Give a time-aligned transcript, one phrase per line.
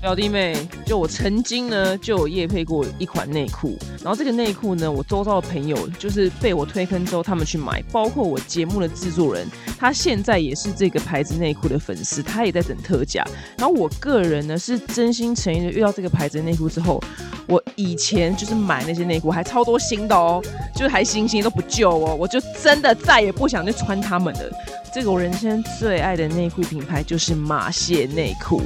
[0.00, 0.54] 表弟妹，
[0.86, 13.24] 就我曾经呢就有夜配过一款内裤，然后这个内裤呢，我周遭的朋友就是被我推坑之后，他们去买，包括我节目的制作人，他现在也是这个牌子内裤的粉丝，他也在等特价。
[13.56, 17.02] 然后我个人呢是真心诚意的遇到这个牌子内裤之后，
[17.48, 20.40] 我以前就是买那些内裤还超多新的哦，
[20.76, 24.50] 就是还新新都不旧哦，我就真的再也不想去穿他们了。
[24.92, 28.62] 这个我人生最爱的内裤品牌就是马蟹内裤，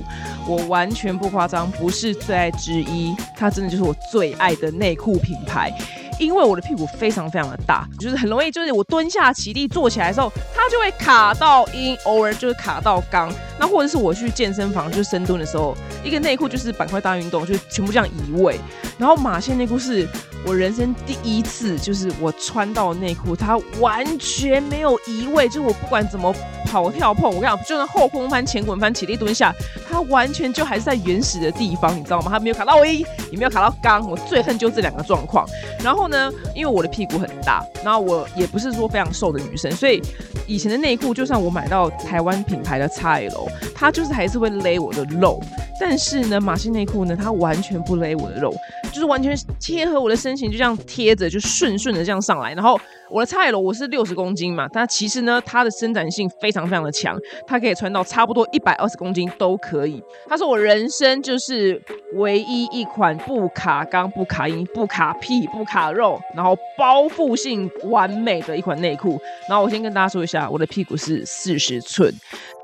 [0.47, 5.73] 我完全不夸张，不是最爱之一，它真的就是我最爱的内裤品牌。
[6.21, 13.33] 因为我的屁股非常非常的大，就是很容易，就是我蹲下起立坐起来的时候，它就会卡到阴，偶尔就是卡到肛。
[13.59, 18.61] 那或者是我去健身房就深蹲的时候，一个内裤就是板块大运动，就全部这样移位。
[18.99, 20.07] 然后马线内裤是
[20.45, 26.35] 我人生第一次，就是我穿到内裤，它完全没有移位，就我不管怎么
[26.67, 29.55] 跑跳碰，我跟你讲，就算后空翻、前滚翻、起立蹲下，
[29.89, 32.29] 它完全就还是在原始的地方，你知道吗？
[32.31, 34.05] 它没有卡到阴，也没有卡到肛。
[34.07, 35.47] 我最恨就这两个状况。
[35.83, 40.03] 然后呢，因为我的屁股很大，然后我也不是说非常瘦的女生，所以
[40.47, 45.41] 以前的内裤，就算我买到台湾品牌的 XL，它就是还是会勒我的肉。
[45.81, 48.55] 但是呢，马戏内裤呢，它完全不勒我的肉，
[48.93, 52.55] 就是完全贴合我的身形，就这样贴着，就顺顺的这样上来。
[52.55, 52.81] 然后
[53.13, 57.15] 我的 XL 我是六十公斤嘛，但其实呢，它的伸展性非常非常的强，
[57.47, 60.03] 它可以穿到差不多一百二十公斤都可以。
[60.27, 61.79] 它是我人生就是
[62.15, 69.21] 唯一一款不卡钢、不卡阴、不卡屁、不卡肉，然后包覆性完美的一款内裤。
[69.47, 72.11] 然后我先跟大家说一下，我的屁股是四十寸。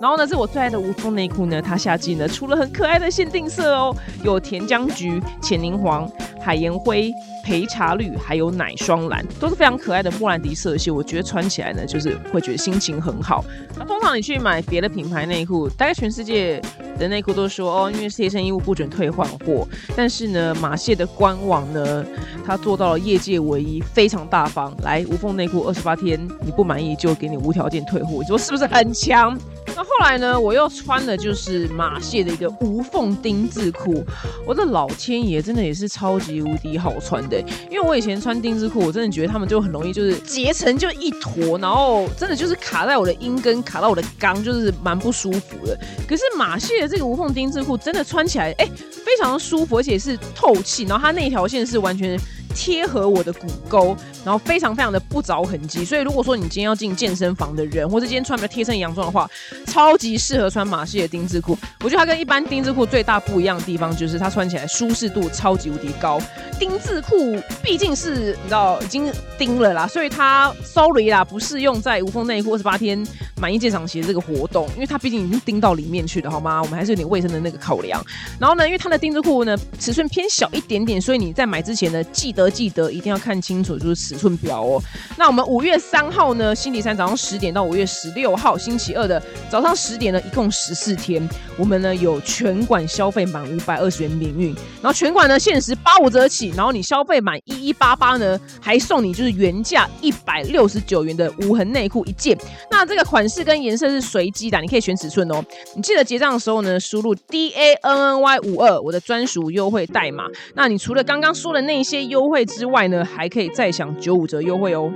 [0.00, 6.10] 然后呢，是我最爱的无缝内裤呢，它夏季呢出了很可爱的限定色哦，有甜姜橘、浅柠黄、
[6.40, 7.12] 海盐灰、
[7.44, 10.90] 焙茶绿，还有奶霜蓝，都是非常可爱的莫兰迪色系。
[10.90, 13.44] 我觉得穿起来呢，就是会觉得心情很好。
[13.76, 16.60] 那通常你去买别的品牌内裤，大概全世界
[16.98, 19.66] 的内裤都说哦，因为贴身衣物不准退换货。
[19.96, 22.04] 但是呢，马蟹的官网呢，
[22.44, 24.74] 它做到了业界唯一，非常大方。
[24.82, 29.38] 来，无缝内裤二十八天，你不满意就给你无条件退货，你说是不是很强？
[29.78, 30.38] 那后来呢？
[30.38, 34.04] 我又穿的就是马蟹的一个无缝丁字裤。
[34.44, 37.38] 我的老天爷，真的也是超级无敌好穿的。
[37.70, 45.78] 因为我以前穿丁字裤，我真的觉得他们就很容易就是结成就一坨，然后真的就是卡在我的阴根，卡到我的肛，就是蛮不舒服的。
[46.08, 48.68] 可是马蟹的这个无缝丁字裤真的穿起来，哎，
[49.04, 50.82] 非常的舒服，而且是透气。
[50.86, 52.18] 然后它那条线是完全。
[52.54, 59.28] 贴合我的骨沟，然后非常非常的不着痕迹，所以如果说你今天要进健身房的人，或者今天穿比较贴身洋装的话，
[59.66, 61.56] 超级适合穿马戏的丁字裤。
[61.80, 66.20] 我觉得它跟一般丁字裤最大不一样的地方，就是它穿起来舒适度超级无敌高。
[66.58, 73.06] 丁字裤毕竟是你知道已经钉了啦，所以它 sorry 啦，不适用在无缝内裤二十八天
[73.40, 76.60] 满意鉴赏期的这个活动，因为它毕竟已经钉到里面去了，好吗？
[76.60, 78.04] 我们还是有点卫生的那个考量。
[78.40, 82.48] 然后呢，因为它的丁字裤呢尺寸偏小一点点，所以你在买之前呢，记得。
[82.58, 84.82] 记得一定要看清楚，就是尺寸表哦。
[85.16, 102.36] 那我们五月三号呢，星期三早上十点到五月十六号星期二的早上十点呢，一共十四天，我们呢有全馆消费满五百二十元免运，然后全馆呢限时八五折起，然后你消费满一一八八呢，还送你就是原价一百六十九元的无痕内裤一件。
[102.70, 105.44] 那这个款式跟颜色是随机的，你可以选尺寸哦。
[105.76, 110.24] 你记得结账的时候呢，输入 D A N N Y 五二，我的专属优惠代码。
[110.54, 114.92] 那你除了刚刚说的那些优惠，之外呢，还可以再享九五折优惠哦。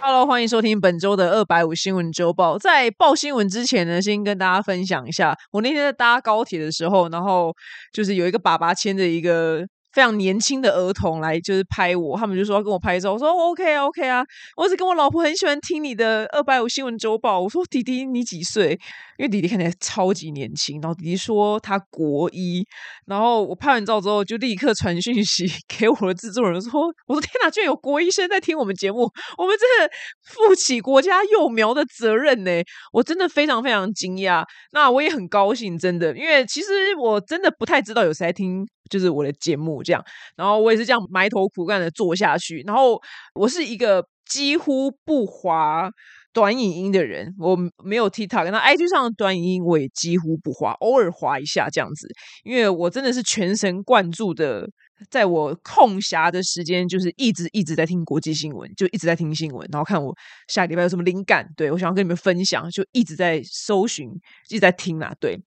[0.00, 2.58] Hello，欢迎收听本周的二百五新闻周报。
[2.58, 7.54] 在报新闻之前呢，先跟大家分享一下，我那天在搭高铁的时候，然后
[7.92, 9.64] 就是有一个爸爸牵着一个。
[9.92, 14.24] 非常年轻的儿童来就是拍我，他们就说要跟我拍照，我说 OK OK 啊，
[14.56, 17.40] 我只跟我老婆很喜欢听你的二百五新闻周报。
[17.40, 18.78] 我说弟弟你几岁？
[19.18, 20.80] 因为弟弟看起来超级年轻。
[20.80, 22.66] 然后弟弟说他国一。
[23.06, 25.46] 然后我拍完照之后就立刻传讯息
[25.78, 29.92] 给我的制作人说，我说天哪，居然有国医生在听我们节目，我们真的
[30.24, 32.50] 负起国家幼苗的责任呢。
[32.92, 34.44] 我真的非常非常惊讶。
[34.72, 38.66] 那我也很高兴，真的，因为其实我真的不太知道有谁在听。
[38.92, 40.04] 就是我的节目这样，
[40.36, 42.62] 然后我也是这样埋头苦干的做下去。
[42.66, 43.00] 然后
[43.34, 45.90] 我是一个几乎不滑
[46.34, 52.06] 短影音的人，我没有 TikTok，那 IG 上的短影音我也几乎不滑，偶尔滑一下这样子。
[52.44, 54.68] 因为我真的是全神贯注的
[55.10, 60.14] 在我空暇的时间，就是一直一直在听国际新闻，就一直在听新闻，然后看我
[60.48, 64.08] 下个礼拜有什么灵感，对我想要跟你们分享，就一直在搜寻，
[64.48, 65.38] 一直在听啊，对。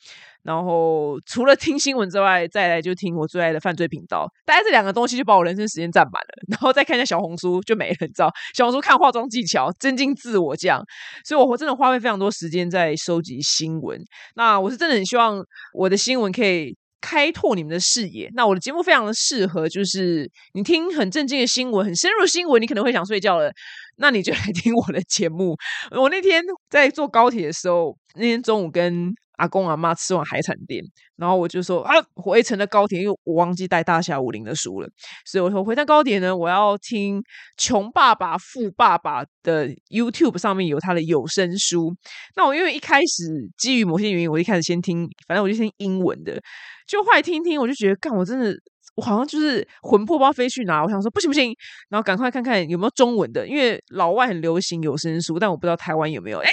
[0.43, 6.29] 然后除了听新闻之外，再来就听我最爱的犯罪频道，大概这两个东西就把我人生时间占满了。
[6.49, 8.31] 然后再看一下小红书就没了，你知道？
[8.53, 10.83] 小红书看化妆技巧，增进自我这样。
[11.23, 13.99] 所以我真的花费非常多时间在收集新闻。
[14.35, 15.43] 那我是真的很希望
[15.73, 16.77] 我的新闻可以。
[17.05, 18.27] 开拓你们的视野。
[18.33, 23.51] 那我的节目非常的适合，就是你听很正经的新闻、很深入的新闻，你可能会想睡觉了，
[23.97, 25.55] 那你就来听我的节目。
[25.91, 30.83] 我那天在坐高铁的时候，那天中午跟阿公阿妈吃完海产店，
[31.15, 34.89] 然后我就说啊，回程的高铁，因为我忘记带大侠武林的书了，
[35.25, 37.21] 所以我说回程高铁呢，我要听
[37.57, 41.95] 《穷爸爸富爸爸》的 YouTube 上面有他的有声书。
[42.35, 43.23] 那我因为一开始
[43.57, 46.41] 基于某些原因，我一开始先听，反正我就听英文的。
[46.87, 48.55] 就后来听听，我就觉得，干，我真的，
[48.95, 50.83] 我好像就是魂魄不知道飞去哪。
[50.83, 51.51] 我想说，不行不行，
[51.89, 56.37] 然后赶快看看有没有中文的，因为老外很流行有声书，但我不知道台湾有没有。
[56.39, 56.49] 哎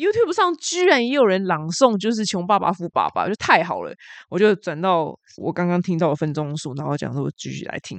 [0.00, 3.94] ，YouTube 上居然也有人朗诵，就是《穷爸爸富爸爸》，就太好了。
[4.28, 7.98] 我就转到我刚刚听到的分钟数，然后讲说我继续来听。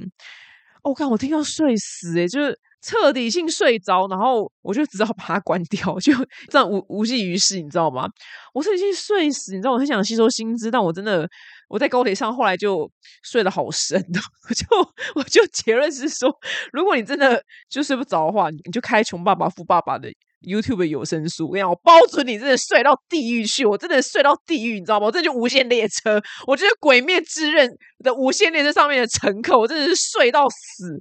[0.83, 2.59] 哦，看我听到睡死，哎，就是。
[2.83, 6.11] 彻底性睡着，然后我就只好把它关掉，就
[6.49, 8.09] 这样无无济于事，你知道吗？
[8.55, 11.29] 我是已经睡死，你知道我很想吸收新知，但我真的
[11.67, 14.19] 我在高铁上后来就睡得好深的，
[14.49, 14.65] 我就
[15.13, 16.35] 我就结论是说，
[16.73, 20.11] 如果你真的就睡不着的话，你就开《穷爸爸富爸爸》的。
[20.41, 25.05] YouTube 有声书，我跟你讲，我包准你真的睡到地狱去，我真的睡到地狱，你知道吗？
[25.05, 27.69] 我这就无限列车，我就是《鬼灭之刃》
[28.03, 30.99] 的无限列车上面的乘客，我真的是睡到死。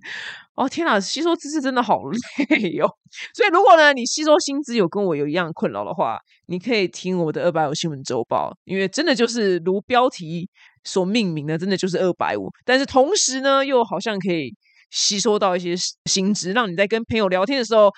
[0.55, 2.03] 哦天哪，吸收知识真的好
[2.51, 2.87] 累哟！
[3.35, 10.51] 所以如果呢，你吸收薪资有跟我有一样困扰的话，你可以听我的二百五新闻周报，因为真的就是如标题
[10.85, 12.51] 所命名的，真的就是二百五。
[12.65, 14.55] 但是同时呢，又好像可以。
[14.91, 15.75] 吸收到一些
[16.07, 17.91] 新知，让你在跟朋友聊天的时候，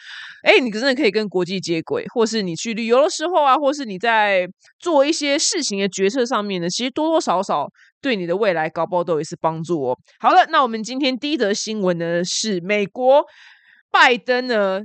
[0.43, 4.47] 哎，你真的可以跟国际接轨，或是你去旅游的时候啊，或是你在
[4.79, 7.67] 做一些事情的决策上面呢，其实多多少少
[8.00, 9.99] 对你的未来高包都有一次帮助哦。
[10.19, 13.25] 好了，那我们今天第一则新闻呢，是美国
[13.91, 14.81] 拜登呢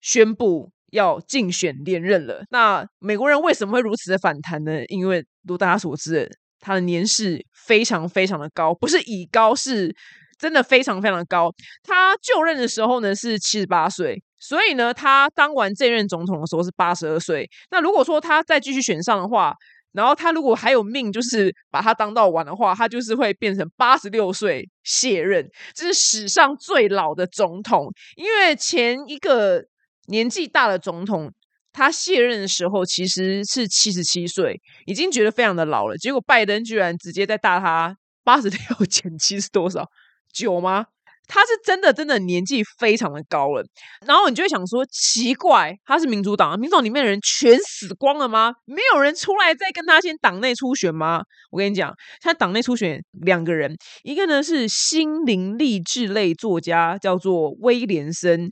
[0.00, 2.42] 宣布要竞选连任了。
[2.50, 4.84] 那美国人为什么会如此的反弹呢？
[4.88, 6.28] 因为如大家所知，
[6.58, 9.94] 他的年事非常非常的高，不是以高是。
[10.42, 11.54] 真的非常非常高。
[11.84, 17.48] 他就任的时候呢是七十八岁，所以呢，他当完这任总统的时候是八十二岁。
[17.70, 19.54] 那如果说他再继续选上的话，
[19.92, 27.86] 然后他如果还有命，就是把他当到完的话，他就是会变成八十六岁卸任，这是史上最老的总统。
[28.16, 29.62] 因为前一个
[30.08, 31.32] 年纪大的总统，
[31.72, 35.96] 他卸任的时候其实是七十七岁，已经觉得非常的老了。
[35.96, 39.86] 结果拜登居然直接在大他八十六减七是多少？
[40.32, 40.86] 九吗？
[41.28, 43.64] 他是真的真的年纪非常的高了，
[44.04, 48.52] 然后你就会想说，奇怪，他是民主党，民主党里面的人全死光了吗？
[48.66, 51.22] 没有人出来再跟他先党内初选吗？
[51.50, 58.50] 我跟你讲，他党内初选两个人，一个呢是心灵励志类作家，叫做威廉森。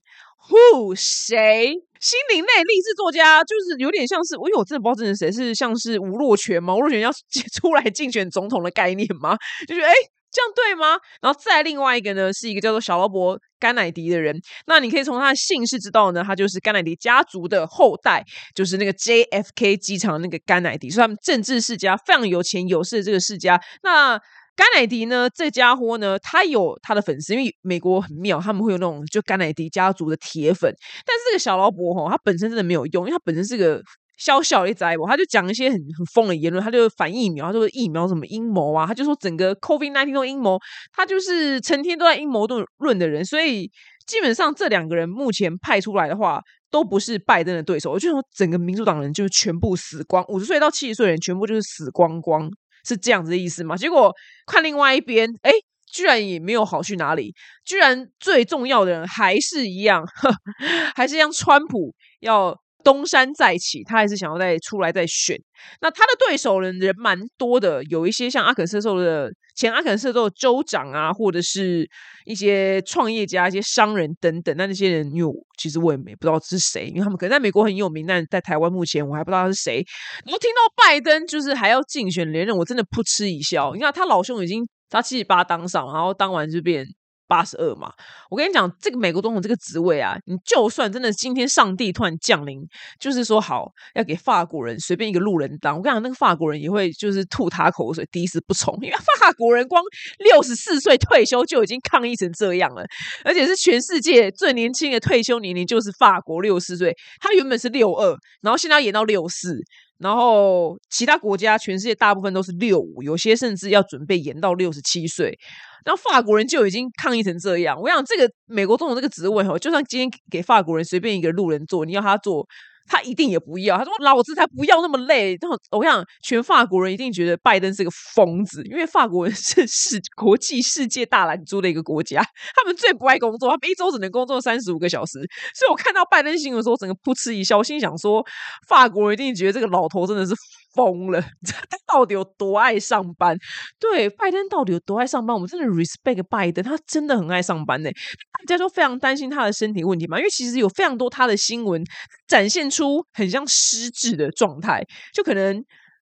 [0.48, 1.74] Who 谁？
[2.00, 6.74] 心灵类励志作家，就是有点像是，因为我真的不知道这是谁，是像是吴若权吗？
[6.74, 7.10] 吴若权要
[7.52, 9.36] 出来竞选总统的概念吗？
[9.68, 9.92] 就觉得哎。
[10.32, 10.98] 这样对吗？
[11.20, 14.40] 然后再另外一个呢，是一个叫做小劳勃甘乃迪的人。
[14.66, 18.24] 那你可以从他的姓氏知道呢，他就是甘乃迪家族的后代，
[18.54, 23.60] 就是那个 JFK 机场那个甘乃迪，是他们政治世家非常有钱有势的这个世家。
[23.82, 24.18] 那
[24.56, 30.72] 甘乃迪呢，这家伙呢，他有他的粉丝，因为美国很妙，他们会有那种就甘乃迪家族的铁粉。
[31.06, 33.82] 但是这个小劳勃哈，他本身真的没有用，因为他本身是个。
[34.20, 40.58] 小小的灾我，他就讲一些很很疯的言论，他就反疫苗，他说疫苗什么阴谋啊，他就说整个 COVID nineteen 都阴谋，
[40.92, 43.70] 他就是成天都在阴谋论论的人，所以
[44.06, 46.38] 基本上这两个人目前派出来的话，
[46.70, 47.92] 都不是拜登的对手。
[47.92, 52.50] 我就说整个民主党人就是全部死光，五十岁到七十岁人全部就是死光光，
[52.86, 53.74] 是这样子的意思吗？
[53.74, 54.14] 结果
[54.46, 55.50] 看另外一边，哎，
[55.90, 57.34] 居然也没有好去哪里，
[57.64, 60.04] 居然最重要的人还是一样，
[60.94, 62.54] 还是像川普要。
[62.82, 65.36] 东山再起，他还是想要再出来再选。
[65.80, 71.86] 那他的对手人人蛮多的，有一些像阿肯色州的前阿肯色州州长啊，或者是
[72.24, 74.54] 一些创业家、一些商人等等。
[74.56, 79.84] 那那些人，因为其实我也没不知道是谁，因为他们可能在美国很有名，但在台湾目前我还不知道他是谁。
[80.24, 83.74] 然后听到拜登就是还要竞选连任，我真的扑哧一笑。
[83.74, 86.86] 你看他老兄已经他七十八当上，然后当完就变
[87.30, 87.92] 八十二嘛。
[88.28, 92.60] 我跟你讲，这个美国总统这个职位啊，你就算真的今天上帝突然降临，
[92.98, 99.80] 就是说好要给法国人随便一个路人当，我跟你讲，那个法国人也会就是吐他口水，第一次不从，因为法国人光
[100.18, 102.84] 六十四岁退休就已经抗议成这样了，
[103.24, 109.60] 而且是全世界最年轻的退休年龄就是法国六十四岁，他原本是六二，然后现在演到六四。
[110.00, 115.38] 然后其他国家，全世界大部分都是六五，有些甚至要准备延到六十七岁。
[115.84, 117.80] 然后法国人就已经抗议成这样。
[117.80, 122.46] 我想，这个美国总统这个职位哦，就算今天给法国人随便一个路人做，你要他做。
[122.90, 125.38] 他一定也不要，他说老子才不要那么累。
[125.40, 132.20] 然后我想，全法国人一定觉得拜登是个疯子，因为法国人是世国际世界大懒猪的一个国家，
[132.56, 135.20] 他们最不爱工作，他们一周只能工作三十五个小时。
[135.54, 138.26] 所以我看到拜登新闻的时候，整个噗嗤一笑，心想说，
[138.66, 140.34] 法国人一定觉得这个老头真的是。
[140.74, 141.20] 疯了！
[141.42, 143.36] 他到底有多爱上班？
[143.78, 145.34] 对，拜登到底有多爱上班？
[145.34, 147.90] 我们真的 respect 拜登，他真的很爱上班呢。
[147.90, 151.82] 大家都非常担心他的身体问题嘛，因为其实有非常多他的新闻
[152.26, 155.62] 展现出很像失智的状态，就可能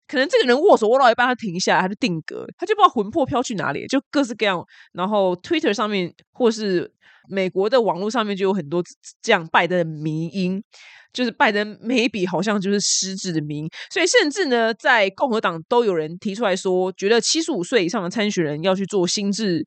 [0.07, 4.65] 可能这个人握手握到一半，他停下来，他就定格，他就不知道魂魄飘去哪里，就各式各样。
[4.93, 6.93] 然后 Twitter 上面或是
[7.29, 8.83] 美国的网络上面就有很多
[9.23, 10.63] 这样拜登的迷音。
[11.13, 19.65] 就是拜登每笔好像就是失智的名，所以甚至呢，在共和党都有人提出来说，觉得七十五岁以上的参选人要去做心智，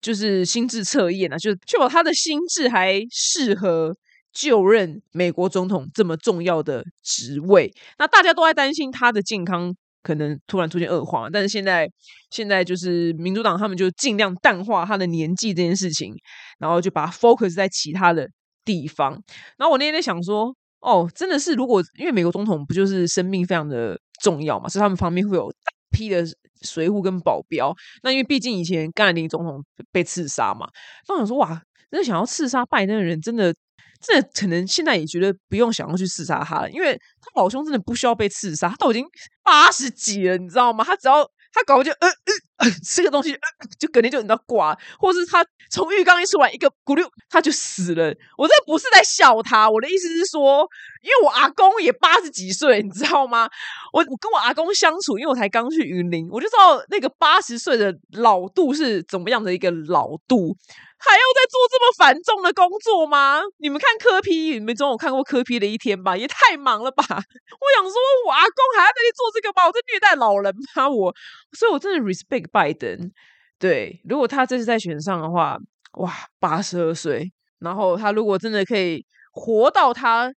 [0.00, 3.92] 就是心智测验啊，就是确保他的心智还适合
[4.32, 7.72] 就任美国总统这么重要的职位。
[7.98, 11.88] 那大家都在担心他的健康可能突然出现恶化，但是现在
[12.30, 16.14] 现在就是民主党他们就尽量淡化他的年纪这件事情，
[16.58, 18.28] 然后就把 focus 在其他的
[18.64, 19.12] 地方。
[19.56, 20.54] 然后我那天在想说。
[20.80, 26.24] 哦，真的是，如果因为美国总统不就是生命非常的重要嘛，所以他们旁边会有大批的
[26.62, 27.74] 随护跟保镖。
[28.04, 30.68] 那因为毕竟以前甘乃迪总统被刺杀嘛，
[31.08, 33.52] 那我想说哇，那想要刺杀拜登的人，真的，
[34.00, 39.06] 这可能现在也觉得不用想要去刺杀他了，因为他老兄真的不需要被刺杀，他都已经
[39.42, 40.84] 八十几了，你知道吗？
[40.84, 41.28] 他只要。
[41.50, 42.32] 他搞就呃呃
[42.84, 43.38] 吃个东西，
[43.78, 48.12] 就肯定就你知道挂，或是他从浴缸一出来一个咕噜，他就死了。
[48.36, 50.68] 我这不是在笑他，我的意思是说，
[51.02, 53.48] 因为我阿公也八十几岁，你知道吗？
[53.92, 60.56] 我我跟我阿公相处，因为我才刚去云林，我就知道那个八十岁的老杜是怎么样的一个老杜。
[61.00, 63.40] 还要再做这么繁重的工作吗？
[63.58, 66.16] 你们看科批，你们总有看过科批的一天吧？
[66.16, 67.04] 也太忙了吧！
[67.08, 67.94] 我想说，
[68.26, 69.64] 我阿公还要再去做这个吗？
[69.68, 70.88] 我在虐待老人吗？
[70.88, 71.14] 我，
[71.56, 73.10] 所以我真的 respect 拜登。
[73.58, 75.56] 对，如果他这次再选上的话，
[75.98, 80.32] 哇，八十二岁，然后他如果真的可以活到他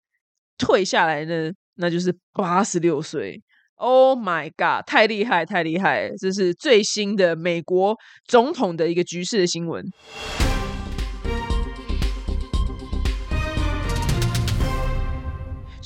[0.58, 3.42] 退下来呢，那就是八十六岁。
[3.76, 4.86] Oh my god！
[4.86, 6.12] 太厉害，太厉害！
[6.20, 7.96] 这是最新的美国
[8.28, 9.86] 总统的一个局势的新闻。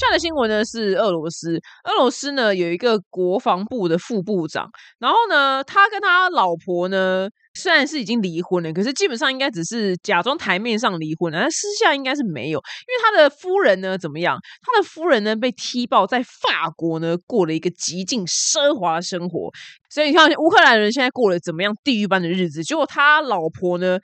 [0.04, 1.56] 下的新闻呢是俄罗斯，
[1.86, 4.70] 俄罗斯呢有一个国防部的副部长，
[5.00, 14.38] 然后呢，他跟他老婆呢虽然是已经离婚了，可是基本上应该只是假装台面上离婚了，但私下应该是没有，因为他的夫人呢怎么样？
[14.62, 19.50] 他的夫人呢被踢爆在法国呢过了一个极尽奢华的生活，
[19.90, 24.00] 所以你看乌克兰人现在过了怎么样地狱般的日子，结果他老婆呢？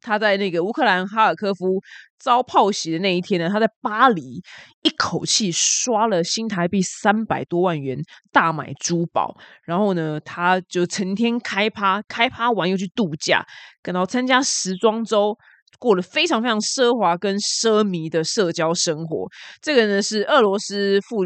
[0.00, 1.80] 他在那个乌克兰哈尔科夫
[2.18, 4.42] 遭炮袭的那一天呢，他在巴黎
[4.82, 7.98] 一口气刷了新台币三百多万元
[8.32, 13.44] 大买珠宝，然后呢，他就成天开趴，开趴完又去度假，
[13.84, 15.36] 然后参加时装周，
[15.78, 19.26] 过了非常非常奢华跟奢靡的社交生活。
[19.60, 21.24] 这个呢是俄罗斯副。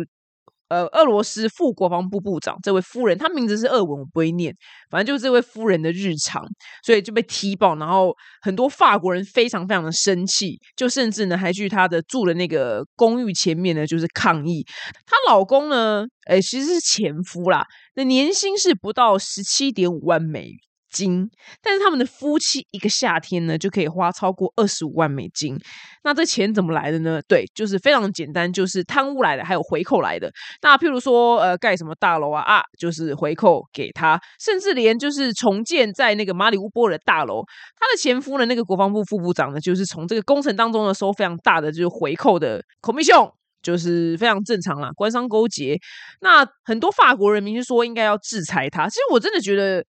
[0.73, 4.57] 呃，俄罗斯副国防部部长这位夫人，她名字是俄文，我不会念，
[4.89, 6.43] 反正就是这位夫人的日常，
[6.83, 14.65] 所以就被踢爆，然后很多法国人非常非常的生气，就甚至呢还去她的住的那个公寓前面呢，就是抗议。
[15.05, 20.53] 她老公呢，哎，其实是前夫啦，那年薪是不到十七点五万美。
[20.93, 21.29] 金，
[21.63, 25.59] 但是他们的夫妻一个夏天呢就可以花超过二十五万美金。
[26.05, 27.21] 那这钱怎么来的呢？
[27.29, 30.31] 对，就是非常简单，就是贪污来的，还有回扣来的。
[30.61, 37.43] 那譬如说，呃，盖什么大楼啊啊，就是回扣给他，甚至连就是重建在那个马里乌波尔的大楼，
[37.79, 43.31] 他的前夫呢，那个国防部副部长呢，就是从这个工程当中呢收非常大的就是回扣的 commission，
[43.63, 45.79] 就是非常正常啦，官商勾结。
[46.21, 49.85] 那很多法国人民就说应该要制裁他，其实我真的觉得。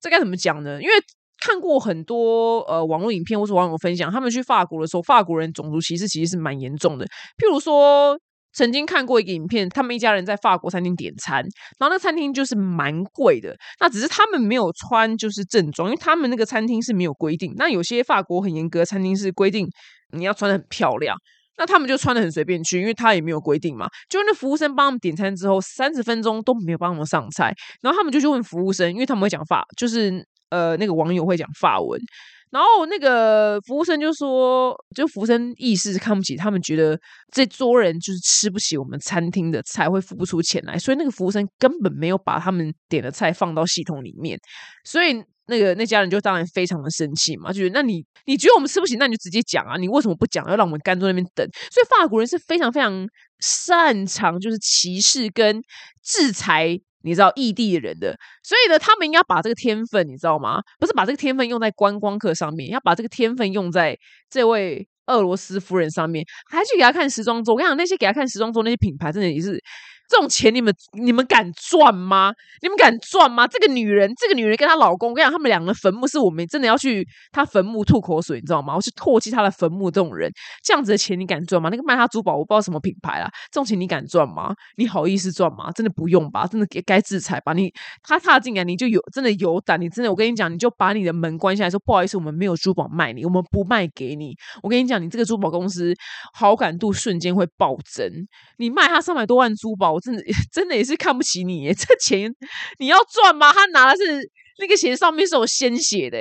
[0.00, 0.80] 这该怎么讲呢？
[0.80, 0.94] 因为
[1.38, 7.04] 看过很多呃网络影片或是网友分享，他们去法国的时候，法国人种族歧视其实是蛮严重的。
[7.36, 8.18] 譬如说，
[8.54, 11.44] 曾经看过一个影片，他们一家人在法国餐厅点餐，
[11.78, 17.52] 然后那餐厅就是蛮贵的，那只是他们没有穿就是正装，因为他们那个餐厅是没有规定。
[17.56, 19.68] 那有些法国很严格餐厅是规定
[20.16, 21.16] 你要穿的很漂亮。
[21.58, 23.88] 那他们就穿的很随便去，因为他也没有规定嘛。
[24.08, 32.00] 就那服务生帮他们点餐之后，三十分钟都没有帮他们上菜，然后他们就去问服务生，因为他们会讲法，就是呃那个网友会讲法文，
[32.50, 36.98] 然后那个服务生就说，就服务生意思看不起他们，觉得
[37.32, 44.38] 这桌人就是吃不起我们餐厅的菜，会付不出钱来，所以那个服务生根本没有把他们点的菜放到系统里面，
[44.84, 45.22] 所以。
[45.48, 51.48] 那个那家人就当然非常的生气嘛，就觉得那你你觉得我们吃不起，那你就直接讲啊，你为什么不讲，要让我们干坐那边等？
[51.70, 53.06] 所以法国人是非常非常
[53.40, 55.62] 擅长就是歧视跟
[56.02, 60.60] 制裁，你知道异地的人的，所以呢，他们应该把这个天分，你知道吗？
[60.78, 63.96] 不是把这个天分用在观光客上面，要把这个天分用在
[64.28, 67.52] 这位俄罗斯夫人上面，还去给他看时装周。
[67.52, 69.62] 我跟你讲，那些给他看时装周那些品牌，真的也是。
[70.08, 72.32] 这种钱你们你们敢赚吗？
[72.60, 73.46] 你们敢赚吗？
[73.46, 78.76] 这个女人，这个女人跟她老公，我跟你讲，他们两个坟墓是我们真的要去她坟墓吐口水，你知道吗？
[78.76, 79.86] 我去唾弃她的坟墓。
[79.96, 80.30] 这种人，
[80.62, 81.70] 这样子的钱你敢赚吗？
[81.70, 84.54] 那个卖她珠宝，我不知道什么品牌啦，这种钱你敢赚吗？
[84.76, 85.70] 你好意思赚吗？
[85.72, 86.46] 真的不用吧？
[86.46, 87.52] 真的该该制裁吧？
[87.54, 87.72] 你
[88.02, 94.34] 他踏进来你就有真的有胆，你真的我跟你讲，你就把你的门关下来，说不好意思，我们没有珠宝卖你，我们不卖给你。
[94.62, 95.94] 我跟你讲，你这个珠宝公司
[96.34, 98.06] 好感度瞬间会暴增。
[98.58, 100.22] 你卖他三百多万珠宝，我真的
[100.52, 100.76] 真的。
[100.76, 102.30] 也是看不起你耶， 这钱
[102.78, 103.50] 你要赚吗？
[103.50, 104.20] 他拿的是
[104.58, 106.18] 那个钱上面是有鲜血的，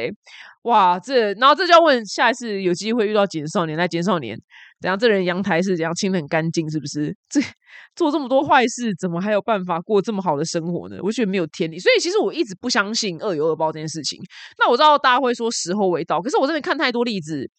[0.64, 0.98] 哇！
[0.98, 4.40] 这然后这就要问下一次有机会遇到简少年，来简少年，
[4.80, 4.98] 怎样？
[4.98, 7.14] 这人阳台是怎样清的很干净，是不是？
[7.30, 7.42] 这
[7.98, 10.98] 做这么多坏事，怎么还有办法过这么好的生活呢？
[11.02, 11.78] 我觉得没有天理。
[11.78, 14.18] 所以其实我一直不相信恶有恶报这件事情。
[14.58, 17.50] 那我知道大家会说时候未到，可是我真的看太多例子，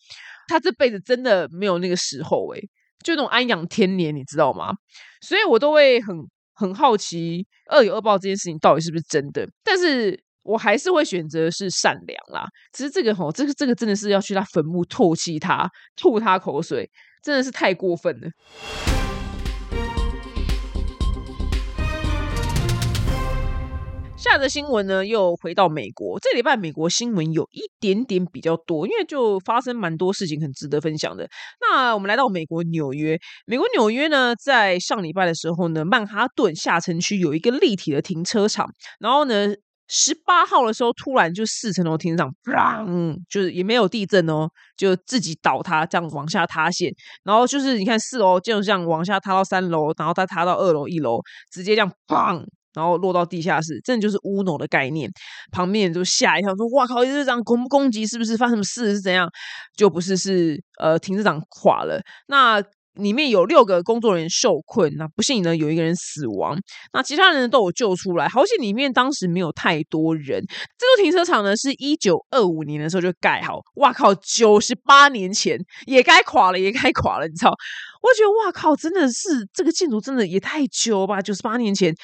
[0.48, 2.62] 他这辈子真的没有那个时候，诶
[3.04, 4.72] 就那种安养天年，你知道吗？
[5.20, 6.16] 所以我都会很。
[6.58, 12.46] 很好奇恶有恶报这件事情到底是不是真的，但是我还是会选择是善良啦。
[12.72, 16.90] 只是这个吼，这个这个真的是要去他坟墓唾弃他，吐他口水，
[17.22, 18.95] 真的是太过分了。
[24.26, 26.18] 下则新闻呢，又回到美国。
[26.18, 31.28] 这礼拜美国新闻有一点点比较多，因为就发生蛮多事情，很值得分享的。
[31.60, 38.68] 那我们来到美国纽约，美国纽约呢，在上礼拜的时候呢，曼哈顿下城区有一个立体的停车场，
[38.98, 39.48] 然后呢，
[39.88, 46.92] 十八号的时候突然就四层楼停车场，砰，就是也没有地震哦，就自己倒塌，这样往下塌陷。
[47.22, 51.20] 然后就是你看四楼就这样往下塌到三楼，然后再塌到二楼、一楼，
[51.52, 52.44] 直接这样砰。
[52.76, 55.10] 然后落到地下室，真的就是乌诺的概念。
[55.50, 57.02] 旁边人都吓一跳，说：“哇靠！
[57.02, 58.92] 停车场攻攻击是不是发生什么事？
[58.92, 59.26] 是怎样？
[59.74, 62.00] 就不是是呃停车场垮了。
[62.28, 62.62] 那
[62.94, 66.58] 里面有六个工作人员受困，那不幸呢有一个人死亡。
[66.92, 70.42] 那其他人都有救出来，好险里面当时没有太多人。
[70.78, 74.14] 这座停车场呢是一九二五年的时候就盖好，哇靠！
[74.16, 77.50] 九十八年前也该垮了，也该垮了，你知道？
[78.02, 81.22] 我觉得哇靠，真的是这个建筑真的也太久吧？
[81.22, 81.94] 九十八年前。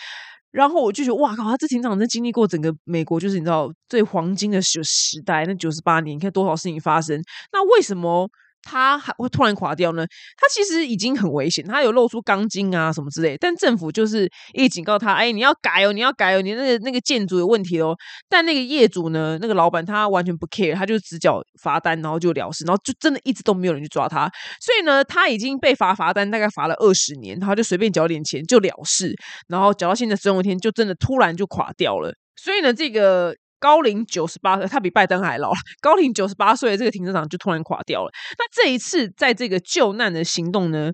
[0.52, 1.44] 然后我就觉得，哇靠！
[1.44, 7.20] 他这庭长真经历过整个美国，就是你知道最黄金的时时代，那九十八年，你看多少事情发生？
[7.52, 8.30] 那为什么？
[8.62, 10.06] 它还会突然垮掉呢？
[10.36, 13.36] 它其实已经很危险，它有露出钢筋啊什么之类。
[13.38, 17.96] 但政府就是一警告他，哎，你要改哦，你要改哦，你那个那个建筑有问题哦。
[18.28, 24.30] 但那个业主呢，那个老板他完全不 care，他就只缴罚单，然后就了事，然后就真的一直都没有人去抓他。
[24.60, 29.14] 所以呢，他已经被罚罚单，大概罚了二十年，然后就随便缴点钱就了事，
[29.48, 32.14] 然后缴到现在总有一天就真的突然就垮掉了。
[32.36, 33.34] 所以呢，这个。
[33.62, 35.56] 高龄九十八岁，他比拜登还老了。
[35.80, 38.10] 高龄九十八岁的这个停车场就突然垮掉了。
[38.36, 40.90] 那这一次在这个救难的行动呢，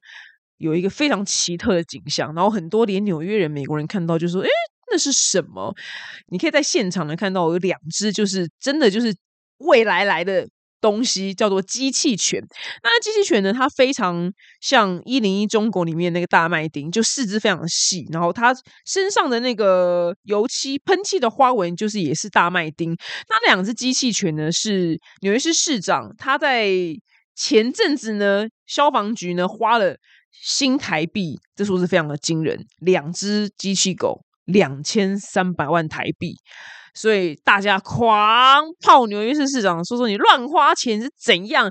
[0.59, 4.49] 有一个非常奇特的景象，然后很多连纽约人、美国人看到就说：“哎，
[4.93, 5.75] 那是什么？”
[6.29, 9.17] 你可以在现场能看到有两只，就是真的就是
[9.61, 10.47] 未来来的。
[10.81, 12.43] 东西叫做机器犬，
[12.83, 13.53] 那机器犬呢？
[13.53, 18.55] 它非常像一零一中国里面那个大麦丁，就四肢非常细，然后它
[18.87, 22.97] 身上的那个油漆喷漆的花纹就是也是大麦丁。
[23.29, 26.69] 那两只机器犬呢，是纽约市市长他在
[27.35, 29.97] 前阵子呢，消防局呢花了
[30.31, 36.37] 新台币，这数字非常的惊人，两只机器狗两千三百万台币。
[36.95, 41.71] 所以大家狂泡纽约市市长，说说你乱花钱是怎样？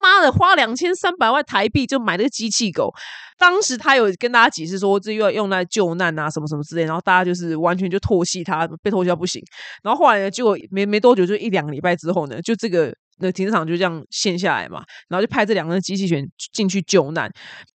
[0.00, 2.92] 妈的，花两千三百万台币就买了个机器狗。
[3.36, 6.84] 当时他有跟大家解释说，这又要用来救难啊，什么什么之类。
[6.84, 9.42] 然后大家就是完全就唾弃他，被唾弃到不行。
[9.82, 17.30] 然后后来呢，结果没没多久，就一两个礼拜之后呢，就这个那停车场就这样陷下来嘛，然后就派这两个机器犬进去救难。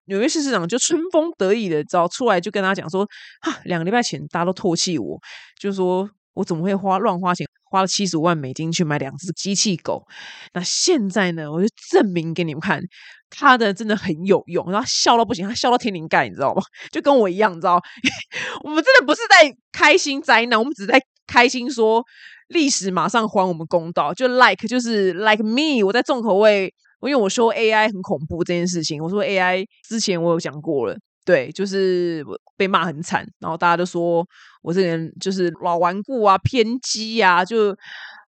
[0.06, 3.06] 纽约市市长就春风得意的，找出来就跟他讲说：，
[3.42, 5.20] 哈，两个礼拜前大家都唾弃我，
[5.60, 10.04] 就说我怎么会花乱花钱，花了七十五万美金去买两只机器狗？
[10.54, 12.82] 那现在呢，我就证明给你们看，
[13.30, 14.72] 他的真的很有用。
[14.72, 16.62] 然后笑到不行，他笑到天灵盖，你知道吗？
[16.92, 17.82] 就跟我一样，你知道？
[18.64, 22.04] 我们真的不是在开心灾难，我们只是在开心说。
[22.50, 32.26] 历史马上还我们公道，就 like 就是 like me，我在重口味，因为我说 AI 很恐怖这件事情，我说 AI 之前我有讲过了，对，就是
[32.58, 34.28] 被骂很惨，然后大家都说
[34.62, 37.76] 我这个人就是老顽固啊、偏激啊，就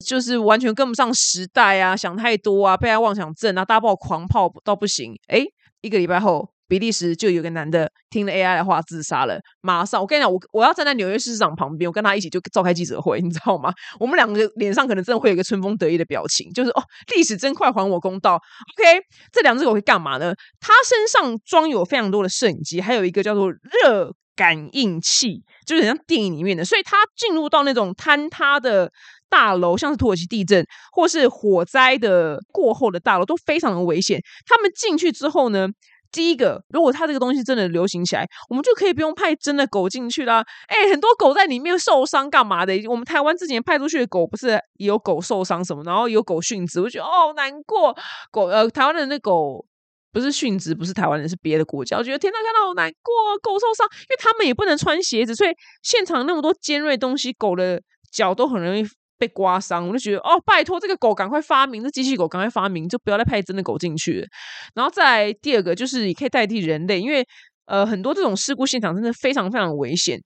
[0.06, 5.44] 就是完全跟不上时代啊，想太多啊，被害妄想症啊，大爆狂炮到不行，哎，
[5.82, 6.51] 一个礼拜后。
[6.72, 13.74] 比利时就有个男的听了 AI 的话自杀了，马上我跟你讲，我我要站在纽约市长旁边，我跟他一起就召开记者会，你知道吗？
[14.00, 16.82] 我们两个脸上可能真的会有一个春风得意的表情，就是哦，
[17.14, 18.36] 历史真快还我公道。
[18.36, 19.02] OK，
[19.34, 20.34] 这两只狗会干嘛呢？
[20.62, 28.90] 它身上装有非常多的摄影机，还有一个叫做热感应器，就是像电影里面的，所以它进入到那种坍塌的
[29.30, 34.22] 大楼，像是土耳其地震或是火灾的过后的大楼都非常的危险。
[34.46, 35.68] 他们进去之后呢？
[36.12, 40.44] 第一个，如果它这个东西真的流行起来，我们就可以不用派真的狗进去啦。
[40.68, 42.74] 哎，很多狗在里面受伤干嘛的？
[42.90, 47.96] 我们台湾之前派出去的狗，不是也有狗受伤什么，然后有狗殉职，我觉得哦难过。
[48.32, 49.66] 狗呃，台湾的那狗
[50.12, 51.98] 不是殉职，不是台湾人，是别的国家。
[51.98, 58.84] 我觉得天呐，看到好难过，狗受伤，因为他们也不能穿鞋子，所以现场那么多尖锐东西，狗的脚都很容易。
[59.22, 64.28] 被刮伤，我就觉得哦，拜托这个狗赶快发明，这机器狗赶快发明，就不要再派真的狗进去。
[64.74, 67.24] 然后再第二个就是你可以代替人类，因为
[67.68, 70.20] 呃很多这种事故现场真的非常非常危险，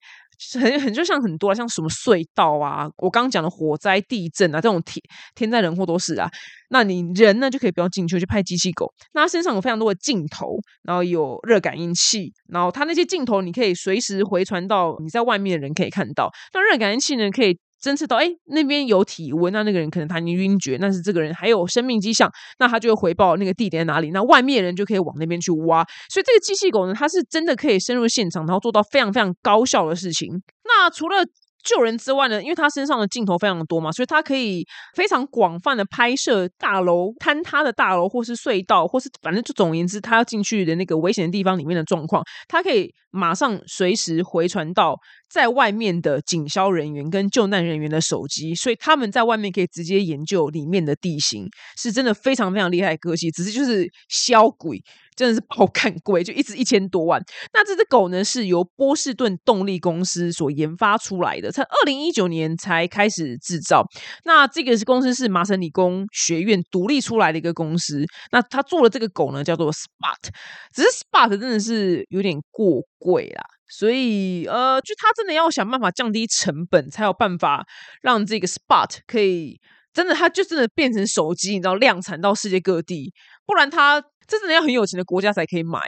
[0.58, 5.02] 很很就像很多像什么隧道啊，我刚刚讲的火灾、地震啊这种天
[5.36, 6.30] 天灾人祸都是啊。
[6.70, 8.90] 那你人呢就可以不要进去，就派机器狗。
[9.14, 16.32] 那它身上有非常多的镜头，然后有热感应器，然后它那些镜头你可以随时回传到你在外面的人可以看到。
[16.54, 17.60] 那热感应器呢可以。
[17.82, 25.84] 侦测到哎，那边有体温，那那个人可能他已经晕厥，但是这个人还有生命迹象，那他就会回报那个地点在哪里，那外面人就可以往那边去挖。
[26.10, 30.30] 所以这个机器狗呢，它是真的可以深入现场，然后做到非常非常高效的事情。
[30.64, 31.18] 那除了
[31.64, 34.64] 救人之外呢，因为它身上的镜头非常多嘛，所以它可以
[34.96, 44.96] 非常广泛的拍摄大楼坍塌的大楼，或是隧道，或是反正就总而言之，它要进去的那个危险的地方里面的状况，它可以马上随时回传到
[45.30, 54.82] 在外面的警消人员跟救难人员的手机，所以他们在外面可以直接研究里面的地形，是真的非常非常厉害的科技，只是就是销鬼。
[55.16, 57.24] 真的是爆看贵，就一直一千多万。
[57.54, 63.86] 那这只狗呢，是由波士顿动力公司所研发出来的，才二零一九年才开始制造。
[64.26, 68.04] 那这个是公司是麻省理工学院独立出来的一个公司。
[68.34, 70.34] 那他做的这个狗呢，叫做 Spot，
[70.74, 73.44] 只是 Spot 真的是有点过贵啦。
[73.68, 77.66] 所以呃，就他真的要想办法降低成本，才有办法
[78.02, 79.60] 让这个 Spot 可以
[79.94, 83.14] 真的，它就真的变成手机，你知道量产到世界各地，
[83.46, 84.04] 不然它。
[84.28, 85.80] 真的要很有钱的国家才可以买，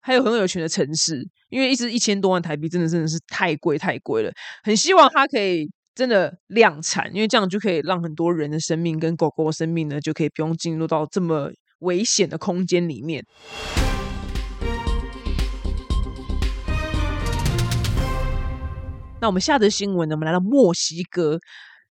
[0.00, 4.32] 还有很有钱的城市，因为一直一千多万台币，真的真的是太贵太贵了。
[4.64, 11.48] 很希望它可以真的量产，因为这样就可以让很多人的生命跟狗狗的生命呢，就可以不用进入到这么
[11.82, 13.24] 危险的空间里面。
[19.24, 21.40] 那我们下则新闻呢，我们来到墨西哥。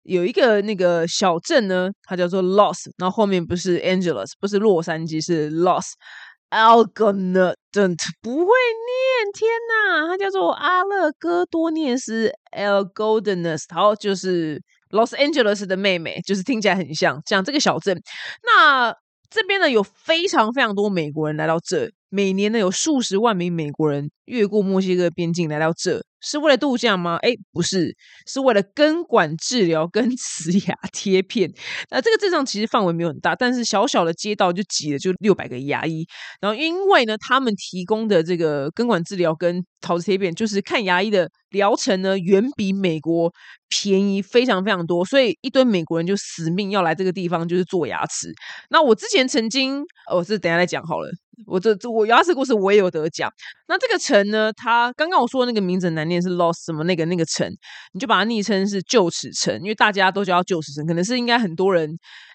[0.03, 7.55] 有一个那个小镇呢，它叫做 Los，然后后面不是 Angeles，不是洛杉矶，是 Los，Algonet，
[8.21, 17.97] 不会念，天哪，它叫做阿勒戈多涅斯 Algodenes，好，就是 Los Angeles 的妹妹，就是听起来很像，讲这个小镇。
[18.43, 18.93] 那
[19.29, 26.03] 这边呢，有非常非常多美国人来到这，每年呢有数十万名美国人越过墨西哥边境来到这。
[26.21, 27.17] 是为了度假吗？
[27.21, 27.95] 哎，不是，
[28.27, 31.51] 是为了根管治疗跟 瓷牙贴片。
[31.89, 36.05] 那这个镇上其实范围没有很大，但是小小的街道就挤了就六百个牙医。
[36.39, 43.33] 然后因为呢，他们提供的这个根管治疗跟陶瓷贴片，就是看牙医的疗程呢，远比美国
[43.67, 48.31] 便宜非常非常多，所以一堆美国人就死命要来这个地方，就是做牙齿。
[48.69, 51.09] 那我之前曾经，哦，这等下再讲好了。
[51.47, 53.31] 我这我牙齿故事我也有得奖。
[53.67, 57.47] 那这个城呢，它刚刚我说的那个名字难是 Lost 什么那个那个城，
[57.93, 61.87] 你就把它昵称是旧齿城，因为大家都叫旧齿城，可能是应该很多人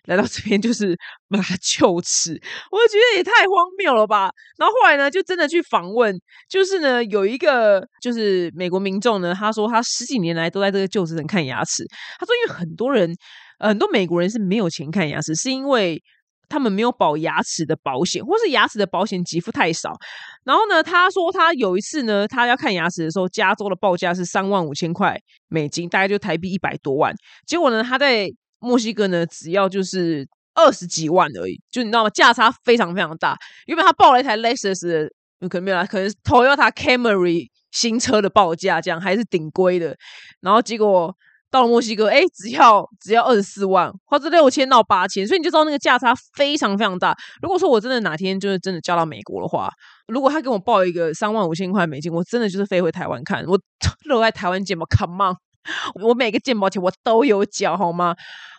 [0.04, 0.96] 来到这边就是
[1.28, 4.30] 把它旧齿，我就觉得也太荒谬了吧。
[4.56, 6.16] 然后后来呢，就真的去访问，
[6.48, 11.84] 就是呢有一个就是美国民众呢，他说他十几年来都在这个旧齿城看牙齿，
[12.20, 13.12] 他说因为很多人。
[13.58, 15.98] 很多美国人是没有钱看牙齿，是因为
[16.48, 19.92] 他们没有保牙齿的保险，或是牙齿的保险给付太少。
[20.44, 27.14] 然后呢，他说他有一次呢，他要看牙齿的时候，加州的报价是三万五千块美金，大概就台币一百多万。
[27.46, 28.28] 结果呢，他在
[28.60, 32.10] 墨西哥呢，只要就是二十几万而已，就你知道吗？
[32.10, 33.36] 价差非常非常大。
[33.66, 35.08] 原本他报了一台 Lexus，
[35.48, 39.96] 可能没有啦，可能 Toyota Camry 新车的报价这样，还是顶规的。
[40.40, 41.14] 然后结果。
[41.56, 47.16] 到了墨西哥，哎，只要只要二十四万，或者六千到八千，所以你就知道那个价差非常非常大。
[47.40, 49.70] 如果说我真的哪天就是真的嫁到美国的话，
[50.06, 53.58] 如果他给我报一个三万五千块美金，我真的就是飞回台湾看，我
[54.04, 55.36] 热爱台湾健保，Come on，
[56.06, 58.14] 我每个健保钱我都有缴，好吗？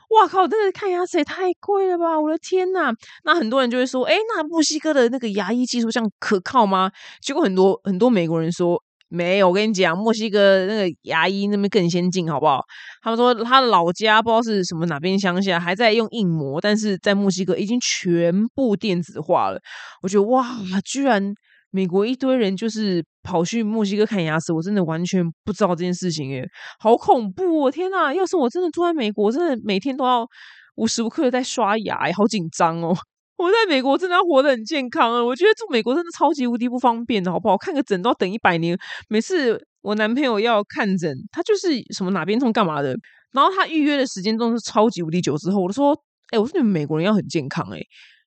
[0.10, 2.20] 哇靠，真的看牙齿也太贵了吧！
[2.20, 2.92] 我的天呐，
[3.26, 6.90] 那很多人就会说，哎，那墨西哥的那个牙医技术这样可靠吗？
[7.22, 8.82] 结果很多很多美国人说。
[9.10, 12.62] 没有，我跟你讲，墨西哥那个牙医那边更先进，好不好？
[13.02, 19.60] 他们说他的老家不知道是什么哪边乡下，还在用硬模，但是在墨西哥已经全部电子化了。
[20.02, 20.46] 我觉得哇，
[20.84, 21.34] 居然
[21.72, 26.46] 美国一堆人就是跑去墨西哥看牙齿，我真的完全不知道这件事情，耶
[26.80, 27.66] 好恐怖！
[27.66, 27.72] 哦！
[27.72, 30.28] 天呐，要是我真的住在美国，真的每天都要
[30.76, 32.94] 无时无刻的在刷牙，好紧张哦。
[33.38, 35.24] 我在美国真的要活得很健康啊！
[35.24, 37.56] 我觉得住美国真的超级无敌不方便的，好不好？
[37.56, 38.78] 看个诊都要等一百年。
[39.10, 42.96] 每次我男朋友要看诊，他就是什么哪边痛干嘛的，
[43.32, 45.38] 然后他预约的时间都是超级无敌久。
[45.38, 45.96] 之后我就说
[46.34, 47.80] ：“哎，我说你们美国人要很健康哎，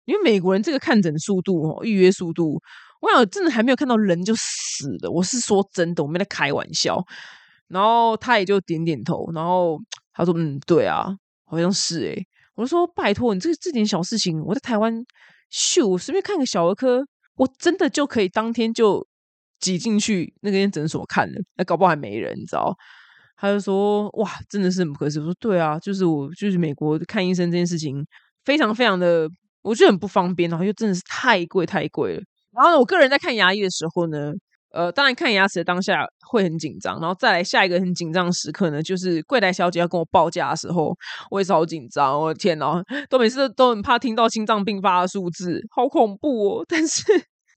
[0.05, 2.61] 因为美国人这个看诊速度哦，预约速度，
[3.01, 5.11] 我想真的还没有看到人就死了。
[5.11, 7.05] 我是说真的，我没在开玩笑。”
[7.67, 9.77] 然后他也就点点头，然后
[10.13, 11.07] 他说：“嗯，对啊，
[11.47, 12.25] 好像是哎。”
[12.61, 14.93] 我说：“拜托你，这这点小事情，我在台湾
[15.49, 17.03] 秀，我随便看个小儿科，
[17.37, 19.07] 我真的就可以当天就
[19.59, 21.41] 挤进去那间诊所看了。
[21.57, 22.77] 那搞不好还没人，你知道？”
[23.39, 28.05] 他就说：“哇，真的是很不可思议。”我说：“对啊，就是我，就是美国看医生这件事情，
[28.45, 29.27] 非常非常的，
[29.63, 32.23] 我觉得很不方便，然后又真的是太贵太贵了。
[32.53, 34.33] 然后我个人在看牙医的时候呢。”
[34.73, 40.95] 呃，当然看牙齿的当下会很紧张，然后再来下一个很紧张的时刻呢，就是柜台小姐要跟我报价的时候，
[41.31, 46.65] 我也是好紧张，我的天呐，都每次都很怕听到心脏病发的数字，好恐怖哦！
[46.69, 47.03] 但是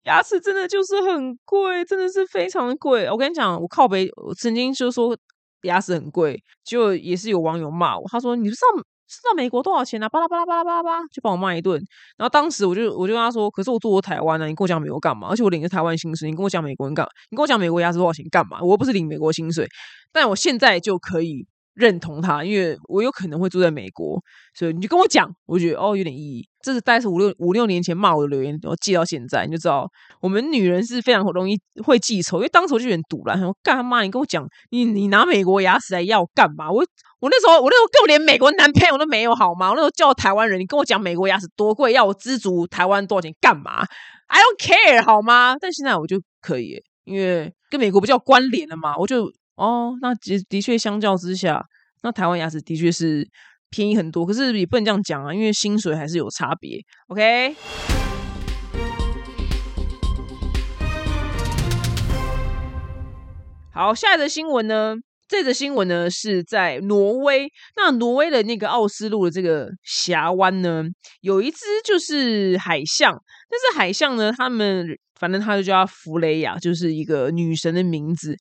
[0.05, 3.09] 牙齿真的就是很贵，真的是非常的贵。
[3.09, 5.15] 我跟你讲，我靠北，我曾经就说
[5.63, 8.83] 牙齿很贵，就也是有网友骂我，他说你不知道。
[9.07, 10.09] 知道美国多少钱啊？
[10.09, 11.81] 巴拉巴拉巴拉巴拉巴拉，就把我骂一顿。
[12.17, 15.27] 然后当时我就我就跟他说：“可是我住过台湾啊，你跟我讲美国干嘛？
[15.29, 17.05] 而且我领着台湾薪水，你跟我讲美国人干？
[17.29, 18.61] 你跟我讲美国压是多少钱干嘛？
[18.61, 19.67] 我又不是领美国薪水。
[20.11, 24.21] 但我现在就可以。”认同他，因为我有可能会住在美国，
[24.53, 26.47] 所以你就跟我讲，我觉得哦有点意义。
[26.63, 29.87] 这是大概是五六五六年前骂我的留言，我记到现在，你就知道
[30.21, 32.37] 我们女人是非常容易会记仇。
[32.37, 34.01] 因为当时我就有点堵了，说干嘛？
[34.01, 36.71] 你跟我讲，你你拿美国牙齿来要干嘛？
[36.71, 36.83] 我
[37.19, 39.69] 我那时候我那时候跟我连美国男朋友都没有，好吗？
[39.69, 43.85] 我那时候叫台湾人，你跟我讲美国牙齿多贵，要我知足台湾多少钱干嘛
[44.27, 45.55] ？I don't care，好吗？
[45.59, 49.31] 但现在我就可以，因为跟美国不叫关联了嘛，我就。
[49.55, 51.63] 哦，那的的确相较之下，
[52.01, 53.29] 那台湾牙齿的确是
[53.73, 54.23] 便宜很多。
[54.23, 56.79] 可是也不能这样讲啊，因为薪水还是有差别。
[57.07, 57.55] OK，
[63.73, 64.95] 好，下一则新闻呢？
[65.27, 70.83] 这则新闻呢是在挪威，那挪威的那个奥斯陆的这个峡湾呢，
[71.21, 73.11] 有一只就是海象，
[73.49, 74.85] 但是海象呢，他们
[75.19, 78.35] 反正他就叫弗雷亚，就是一个女神的名字。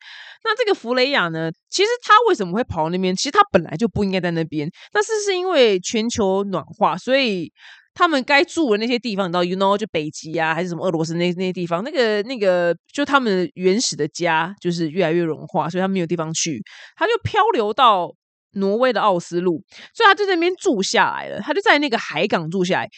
[0.44, 3.14] 那这个弗雷亚呢，其实他为什么会跑到那边？
[3.14, 7.52] 其实他本来就不应该在那边，但是是因为全球暖化，所以。
[7.94, 16.58] 他们该住的那些地方，你知道，you know，就北极啊，还是什么俄罗斯那那些地方，那个那个，就他们原始的家，就是越来越融化，所以他没有地方去，
[16.96, 18.10] 他就漂流到
[18.52, 19.62] 挪威的奥斯陆，
[19.94, 21.40] 所以他在那边住下来了。
[21.40, 22.88] 他就在那个海港住下来。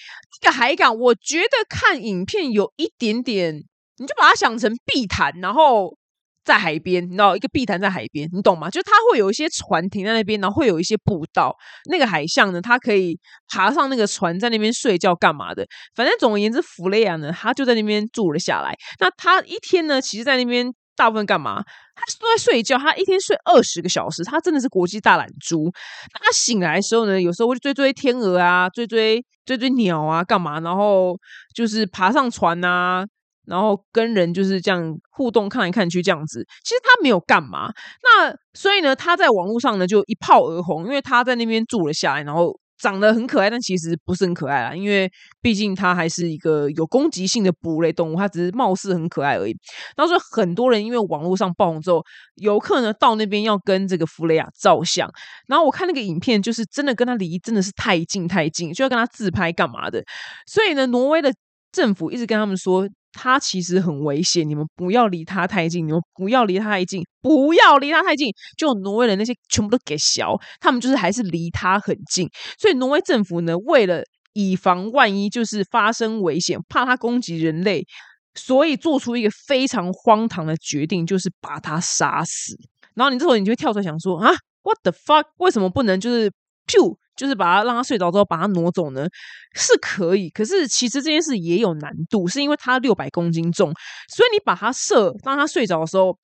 [0.41, 3.55] 这个海港，我觉得看影片有一点点，
[3.99, 5.97] 你就把它想成碧潭，然后。
[6.45, 8.69] 在海边，你知道一个碧潭在海边，你懂吗？
[8.69, 11.57] 就它会有一些船停在那边，然后会有一些步道。
[11.91, 15.67] 那个海象呢，它可以爬上那个船，在那边睡觉干嘛的？
[15.95, 18.77] 反正总而言之，弗雷亚呢，他就在那边住了下来。
[19.01, 21.63] 那他一天呢，其实在那边大部分干嘛？
[21.95, 22.77] 他都在睡觉。
[22.79, 25.73] 他一天睡二十个小时，他真的是国际大懒猪。
[26.13, 30.61] 他醒来的时候呢，有时候会追追天鹅啊，追追追追鸟啊，干嘛？
[30.61, 31.17] 然后
[31.55, 33.05] 就是爬上船啊。
[33.47, 37.71] 然后跟人就是这样互动，看来看去这样子，其实他没有干嘛。
[38.03, 45.11] 那所以呢，他在网络上呢就一炮而红，因为他在那边住了下来，然后长得很可爱，但其实不是很可爱啦，因为
[45.41, 49.57] 毕竟它还是一个有攻击性的哺乳类动物，它只是貌似很可爱而已。
[49.97, 52.05] 然后说很多人因为网络上爆红之后，
[52.37, 55.11] 游客呢到那边要跟这个弗雷亚照相，
[55.47, 60.05] 然后我看那个影片，就是真的跟他离真的是太近太近，就要跟他自拍干嘛的。
[60.47, 61.33] 所以呢，挪威的
[61.73, 62.89] 政府一直跟他们说。
[63.15, 68.31] 他其实很危险，你们不要离他太近，你们不要离他太近，不要离他太近。
[68.59, 72.29] 就挪威人那些全部都给小，他们就是还是离他很近。
[72.59, 74.03] 所以挪威政府呢，为了
[74.35, 77.87] 以防万一，就是发生危险，怕他攻击人类，
[78.35, 82.57] 所以做出一个非常荒唐的决定，就是把他杀死。
[82.95, 84.31] 然后你这时候你就会跳出来想说啊
[84.63, 85.27] ，What the fuck？
[85.39, 86.31] 为什么不能就是
[86.67, 86.97] pew？
[87.17, 89.07] 就是把他让他睡着之后把他挪走呢，
[89.55, 90.31] 是可以。
[90.31, 93.73] 可是其实这件事也有难度，是因为他六百公斤重，
[94.09, 96.19] 所以你把他射，当他睡着的时候，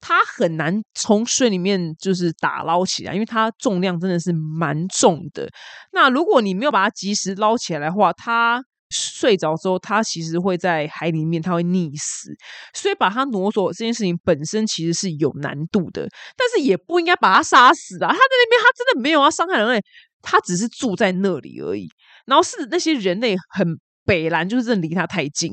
[0.00, 5.48] 他很难从水里面就是打捞起来，因为他重量真的是蛮重的。
[5.92, 12.30] 那如果你没有把它及时捞起来的话，他睡着之后，他其实会在海里面，他会溺死。
[12.74, 18.08] 所以把他挪走这件事情本身其实是有难度的，但是也不应该把他杀死啊！
[18.08, 19.80] 他在那边，他真的没有要伤害人类。
[20.22, 21.88] 他只是住在那里而已，
[22.26, 25.52] 然后是那些人类很北蓝，就是真的离他太近。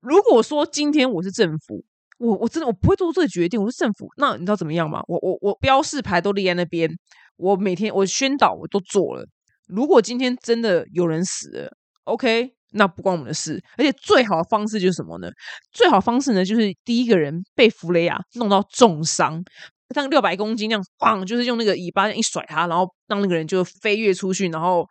[0.00, 1.84] 如果说今天我是政府，
[2.18, 3.62] 我我真的我不会做出这个决定。
[3.62, 5.02] 我是政府，那你知道怎么样吗？
[5.06, 6.90] 我我我标示牌都立在那边，
[7.36, 9.26] 我每天我宣导我都做了。
[9.68, 13.62] 如果今天真的有人死了，OK，那不关我们的事。
[13.76, 15.30] 而且最好的方式就是什么呢？
[15.72, 19.42] 最好方式呢，就是第一个人被弗雷亚弄到重伤。
[19.92, 21.24] 像六百公斤那样，砰！
[21.24, 24.86] 就是用那个尾巴一甩它，然后让那个人就飞跃出去，然后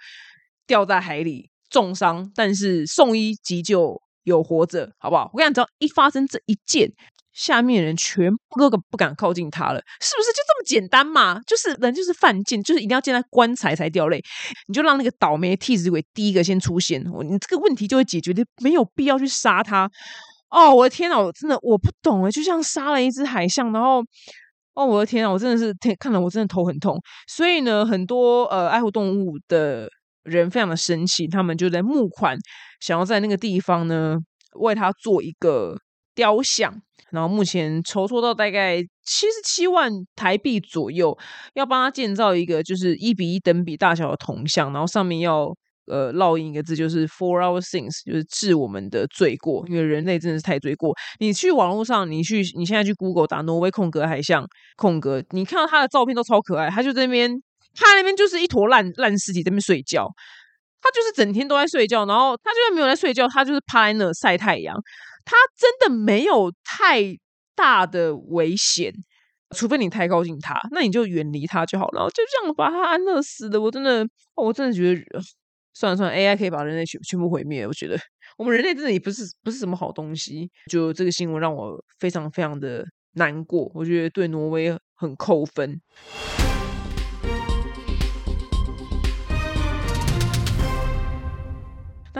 [0.68, 5.30] 掉在海里，重伤，但是送医急救有活着，好不好？
[5.34, 6.92] 我跟你讲，只要一发生这一件，
[7.34, 10.32] 下面人全部都不敢靠近他了，是不是？
[10.32, 11.40] 就这么简单嘛？
[11.48, 14.22] 就是人就是犯贱，就是一定要建在棺材才掉泪，
[14.68, 19.90] 你就让那个倒霉替死鬼第一个先出现，你这个问题就会解决的，没有必要去杀他。
[20.50, 24.04] 哦，我的天呐，我真的我不懂诶就像杀了一只海象，然后。
[24.74, 25.32] 哦，我的天啊！
[25.32, 26.98] 我真的是天看了，我真的头很痛。
[27.28, 29.90] 所以呢，很多呃爱护动物的
[30.24, 32.38] 人非常的生气，他们就在募款，
[32.80, 34.18] 想要在那个地方呢
[34.56, 35.76] 为他做一个
[36.16, 36.74] 雕像。
[37.12, 41.18] 然后目前筹措到大概七十七万台币左右，
[41.56, 45.54] 要帮他建造一个就是一比一等比大小的铜像，然后上面要。
[45.88, 50.96] 呃，烙印一个字就是 for our sins，就是治我们的罪过，因为人类真的是太罪过。
[51.20, 54.46] 你去网络上，你去你现在去 Google 打挪威空格海象
[54.78, 56.70] 空格，你看到他的照片都超可爱。
[56.70, 57.32] 他就在那边，
[57.76, 60.08] 他那边就是一坨烂烂尸体在那边睡觉，
[60.80, 62.06] 他就是整天都在睡觉。
[62.06, 64.76] 然后他就算没有在睡觉，他就是趴在那晒太阳。
[65.26, 67.02] 他真的没有太
[67.56, 68.94] 大的危险，
[69.56, 72.08] 除非你太靠近他，那你就远离他就好了。
[72.12, 75.02] 就这样把他安乐死的，我真的，我真的觉得。
[75.74, 77.66] 算了算了，AI 可以把人类全全部毁灭。
[77.66, 77.98] 我觉得
[78.38, 80.50] 我们人类真的也不是不是什么好东西。
[80.70, 85.82] 就这个新闻让我非常非常的难过，我觉得对挪威很扣分。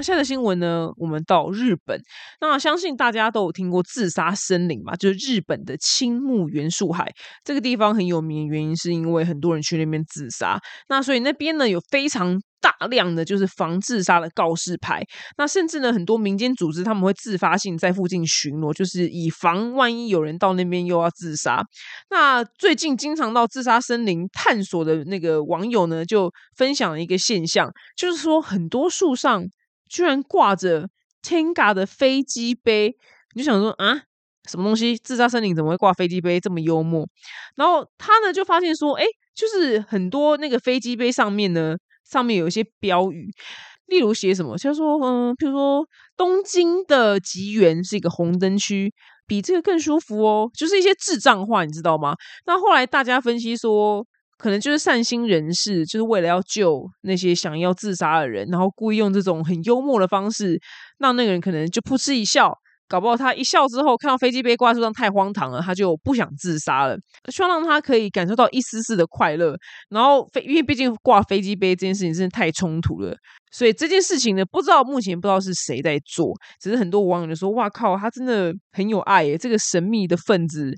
[0.02, 0.90] 那现在的新闻呢？
[0.98, 2.02] 我们到日本，
[2.40, 4.96] 那相信大家都有听过自杀森林嘛？
[4.96, 10.60] 就是日本的青木原树海这个地方很有名，原因是因为很多人去那边自杀。
[10.90, 15.04] 那所以那边呢有非常大量的就是防自杀的告示牌。
[15.38, 21.64] 那甚至呢很多民间组织他们会自发性在附近巡逻，就是以防万一有人到那边又要自杀。
[22.10, 29.46] 那最近经常到自杀森林探索的那个网友呢，就分享了一个现象，就是说很多树上。
[29.92, 30.90] 居然挂着
[31.22, 32.96] Tenga 的飞机杯，
[33.36, 34.04] 你就想说啊，
[34.50, 34.98] 什么东西？
[34.98, 36.40] 自杀森林怎么会挂飞机杯？
[36.40, 37.06] 这么幽默。
[37.58, 39.04] 然后他呢就发现说，哎，
[39.36, 41.76] 就是很多那个飞机杯上面呢，
[42.10, 43.30] 上面有一些标语，
[43.88, 48.94] 例如写什么，就说嗯，比如说东京的吉原是一个红灯区，
[49.28, 52.16] 比这个更舒服哦，就是一些智障话，你知道吗？
[52.46, 54.08] 那后来大家分析说。
[54.42, 60.60] 可能就是善心人士，就是为了要救那些想要自杀的人，然后故意用这种很幽默的方式，
[60.98, 62.52] 让那个人可能就噗嗤一笑，
[62.88, 66.98] 搞不好他一笑之后，看到飞机杯挂树上太荒唐了，他就不想自杀了。
[67.32, 69.56] 希望让他可以感受到一丝丝的快乐。
[69.90, 73.16] 然后飞，因为毕竟挂飞机杯这件事情真的太冲突了，
[73.52, 80.74] 所以这件事情呢，不知道目前不知道是谁在做，只是很多网友就说：“哇靠，他真的很有爱耶！”这个神秘的分子。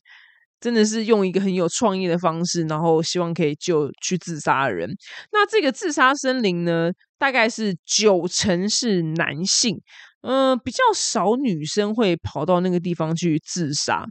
[0.63, 4.89] 真的是用一个很有创意的方式，然后希望可以救去自杀的人。
[5.34, 9.78] 那这个自杀森林呢，大概是九成是男性，
[10.21, 14.06] 嗯，比较少女生会跑到那个地方去自杀。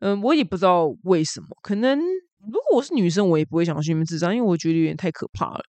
[0.00, 5.60] 嗯，我也不知道为什么，可能如果我是女生，我也不会想去那边自杀，因为我觉得有点太可怕了。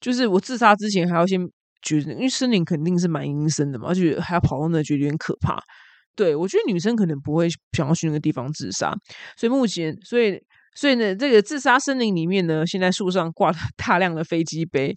[0.00, 1.40] 就是我自杀之前还要先
[1.82, 5.60] 觉得，因为森林肯定是蛮阴森的嘛，而且还要跑到那，觉得有点可怕。
[6.20, 8.94] 对我觉得女生可能不会想要去那个地方自杀，
[9.38, 10.38] 所以目前，所以。
[10.72, 14.94] 所以呢，这个自杀森林里面呢，现在树上挂了 大量的飞机杯，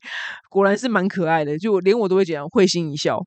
[0.47, 3.19] 果然是蛮可爱的，就连我都会这样会心一笑。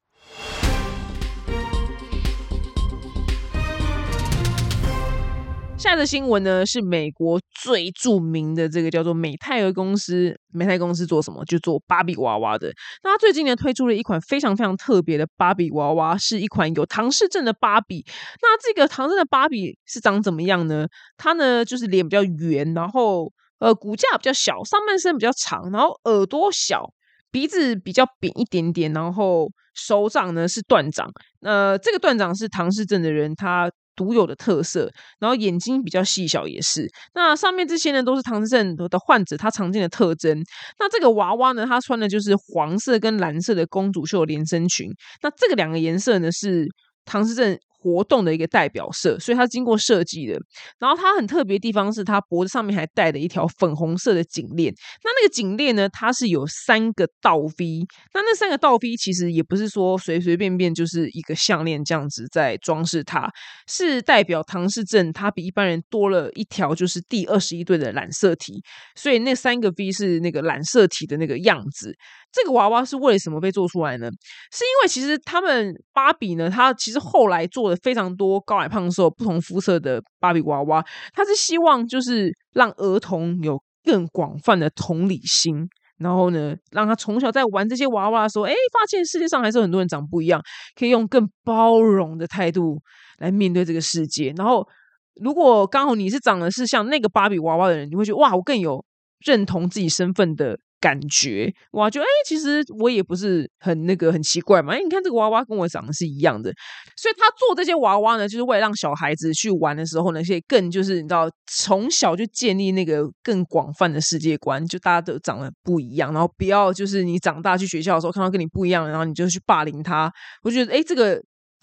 [5.79, 10.35] 下的新闻呢是美国最著名的这个叫做美泰尔公司。
[10.53, 11.45] 美泰公司做什么？
[11.45, 12.73] 就做芭比娃娃的。
[13.05, 18.05] 那它最近呢推出了一款非常非常特别的芭比娃娃，是一款有唐氏症的芭比。
[18.41, 20.87] 那这个唐氏的芭比是长怎么样呢？
[21.19, 26.91] 它呢就是脸比较圆，然后呃骨架比较小，上半身比较长，然后耳朵小，
[27.31, 31.09] 鼻子比较扁一点点，然后手掌呢是断掌。
[31.43, 33.71] 呃，这个断掌是唐氏症的人他。
[33.97, 34.89] 独有的特色，
[35.19, 36.89] 然后眼睛比较细小，也是。
[37.15, 40.41] 那上面这些呢，都是唐氏症的患者他常见的特征。
[40.79, 44.89] 那这个娃娃呢，他穿的就是黄色跟蓝色的公主袖连身裙。
[45.23, 46.69] 那这个两个颜色呢，是
[47.05, 47.59] 唐氏症。
[47.87, 50.37] 活动的一个代表色，所以它经过设计的。
[50.81, 54.75] 然后它很特别的地方是，它脖子上面还戴了一条粉红色的颈链。
[55.05, 57.87] 那那个颈链呢，它是有三个倒 V。
[58.13, 63.31] 那那三个倒 V 其实也不是说随随便便就是一个项链这样子在装饰它，
[63.69, 68.61] 是代表唐氏症它比一般人多了一条，就是第二十一对的染色体。
[68.97, 71.95] 所以那三个 V 是那个染色体的那个样子。
[72.33, 74.11] 这个娃娃是为什么被做出来呢？
[74.53, 85.69] 是因为其实他们芭比呢，它其实后来做的非常多高矮胖瘦不同肤色的芭比娃娃，他是希望就是让儿童有更广泛的同理心，
[85.99, 90.43] 然后呢，让他从小在玩这些娃娃的时候，哎，发现世界上还是很多人长不一样，
[90.75, 92.79] 可以用更包容的态度
[93.19, 94.33] 来面对这个世界。
[94.37, 94.67] 然后，
[95.15, 98.85] 如果刚好你是长得是像那个芭比娃娃的人，你会觉得哇，我更有
[99.25, 100.59] 认同自己身份的。
[100.87, 104.73] 感觉哇，就哎，其实我也不是很那个很奇怪嘛。
[104.73, 106.53] 哎，你看这个娃娃跟我长得是一样的，
[106.97, 120.09] 所以他做这些娃娃呢，就是为了让小孩子去玩的时候呢，可以更就是你知道，从小就建立那个更广泛的世界观，就大家都长得不一样，然后不要就是你长大去学校的时候看到跟你不一样，然后你就去霸凌他。
[120.45, 121.21] 我觉得哎，这个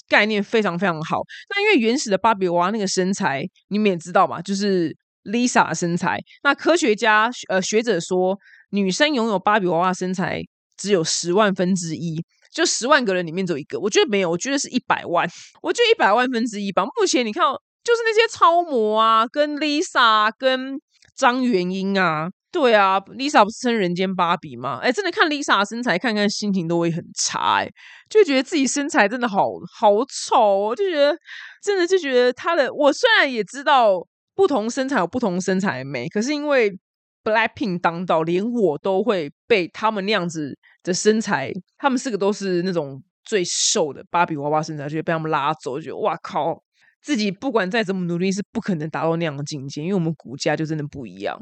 [0.09, 1.21] 概念非常非常好。
[1.49, 4.93] 那因为原始的芭比娃娃那个身材，你们也知道嘛，就是
[5.23, 6.19] Lisa 的身材。
[6.43, 8.37] 那科学家呃学者说。
[8.73, 10.41] 女生拥有芭比娃娃身材
[10.75, 12.19] 只有十万分之一，
[12.51, 13.79] 就十万个人里面只有一个。
[13.79, 15.29] 我觉得没有，我觉得是一百万。
[15.61, 16.83] 我觉得一百万分之一吧。
[16.83, 17.43] 目前你看，
[17.83, 20.81] 就是那些超模啊，跟 Lisa、跟
[21.15, 24.79] 张元英啊，对啊，Lisa 不是称人间芭比吗？
[24.81, 27.69] 哎，真的看 Lisa 身材，看看心情都会很差，哎，
[28.09, 31.15] 就觉得自己身材真的好好丑，就觉得
[31.61, 32.73] 真的就觉得她的。
[32.73, 34.03] 我虽然也知道
[34.33, 36.75] 不同身材有不同身材美，可是因为。
[37.23, 46.61] Blackpink 当道，连我都会被他们那样子的身材，他们四个都是那种最瘦的芭比娃娃身材，就被他们拉走，就哇靠，
[47.01, 51.39] 自己不管再怎么努力，是不可能达到那样的境界，因为我们骨架就真的不一样。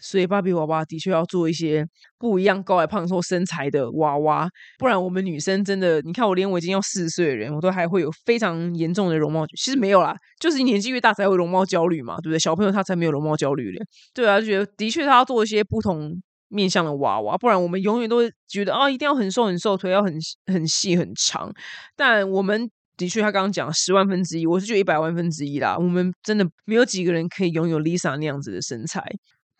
[0.00, 1.86] 所以芭比娃娃的确要做一些
[2.18, 9.46] 不一样高矮胖瘦身材的娃娃，不然我们女生真的，你看我连我已经要四十岁的人，我都还会有非常严重的容貌。
[9.56, 12.38] 其实没有啦，就是年纪越大才会容貌焦虑嘛，对不对？
[12.38, 13.80] 小朋友他才没有容貌焦虑嘞。
[14.12, 20.12] 对啊，就觉得的确他要做一些不同面向的娃娃，不然我们永远都会觉得啊，一定要很瘦很瘦，腿要很
[20.52, 21.48] 很细很长。
[21.94, 25.76] 但我们的确，他刚刚讲十万分之一，我是觉得一百万分之一啦。
[25.78, 29.00] 我们真的没有几个人可以拥有 Lisa 那样子的身材。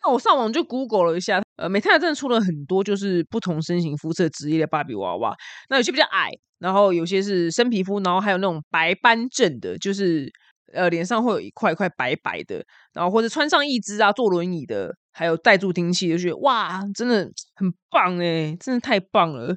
[0.05, 5.34] 那我上网就 Google 了一下，呃，美泰真的出了很多就是不同身形肤色职业的芭比娃娃。
[5.68, 6.28] 那有些比较矮，
[6.59, 10.28] 然后有些是深皮肤，然后还有那种白斑症的，就是
[10.72, 19.55] 呃脸上会有一块一块白白的，然后或者穿上义肢啊坐轮椅的，还有带助听器，就觉得哇，真的很棒哎，真的太棒了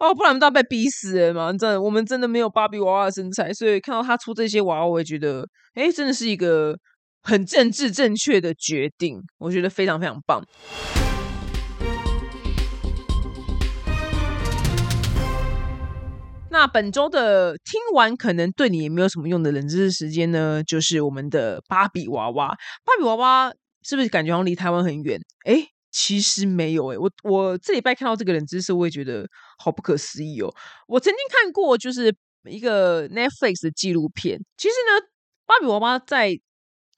[0.00, 0.14] 哦！
[0.14, 1.50] 不然都要被逼死了嘛！
[1.52, 6.78] 真的，我们真的没有芭比娃娃的身材，所以看到他出这些娃娃，我也觉得哎，真的是一个。
[7.28, 10.42] 很政治正确的决定，我觉得非常非常棒。
[16.50, 22.48] 那本周的听完可能对你也没有什么用的冷知识时间呢，就是我们的芭比娃娃。
[22.48, 23.52] 芭比娃娃
[23.82, 25.20] 是不是感觉好像离台湾很远？
[25.44, 30.50] 哎，其实没有哎，我我这礼拜看到这个冷知识，我也觉得好不可思议哦。
[30.86, 32.10] 我曾经看过就是
[32.48, 35.06] 一个 Netflix 的纪录片，其实呢，
[35.44, 36.40] 芭比娃娃在。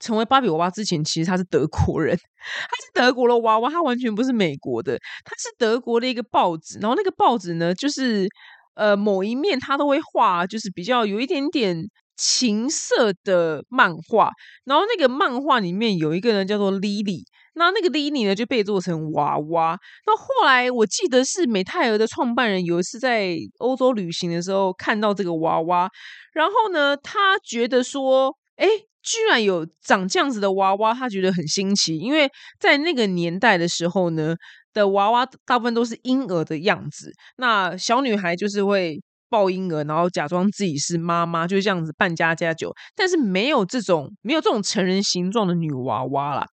[0.01, 6.79] 成为芭比娃娃之前，其实他是德国人，他是德国的娃娃，他完全不是美国的，他是德国的一个报纸。
[6.81, 8.27] 然后那个报纸呢，就是
[8.75, 11.77] 呃某一面他都会画，就是比较有一点点
[12.17, 14.31] 情色的漫画。
[14.65, 17.23] 然后那个漫画里面有一个人叫做 Lily，
[17.55, 19.79] 那那个 Lini 呢就被做成娃娃。
[20.07, 25.91] 那后来我记得是美泰尔的创办人有一次在欧洲旅行的时候看到这个娃娃，
[26.33, 28.67] 然后呢，他觉得说，哎，
[29.03, 34.37] 居然有长这样子的娃娃，他觉得很新奇，因为在那个年代的时候呢
[34.75, 39.03] 的娃娃大部分都是婴儿的样子，那小女孩就是会。
[39.31, 46.45] 抱婴儿，然后假装自己是妈妈，就这样子扮家家酒，但是没有这种没有这种成人形状的女娃娃啦，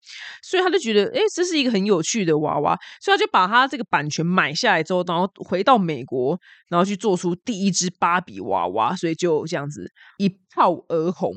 [0.43, 11.33] 所以他就觉得，哎，这是一个很有趣的娃娃，所以他就把他这个版权买下来之后，然后回到美国，然后去做出第一只芭比娃娃，所以就这样子一炮而红，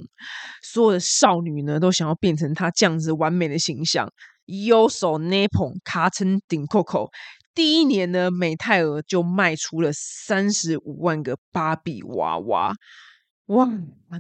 [0.63, 4.07] 所有的少女呢都想要变成他这样子完美的形象，
[4.45, 7.11] 右手捏捧卡称顶扣扣。
[7.55, 12.73] 第一年呢，美泰尔就卖出了三十五万个芭比娃娃，
[13.47, 13.69] 哇！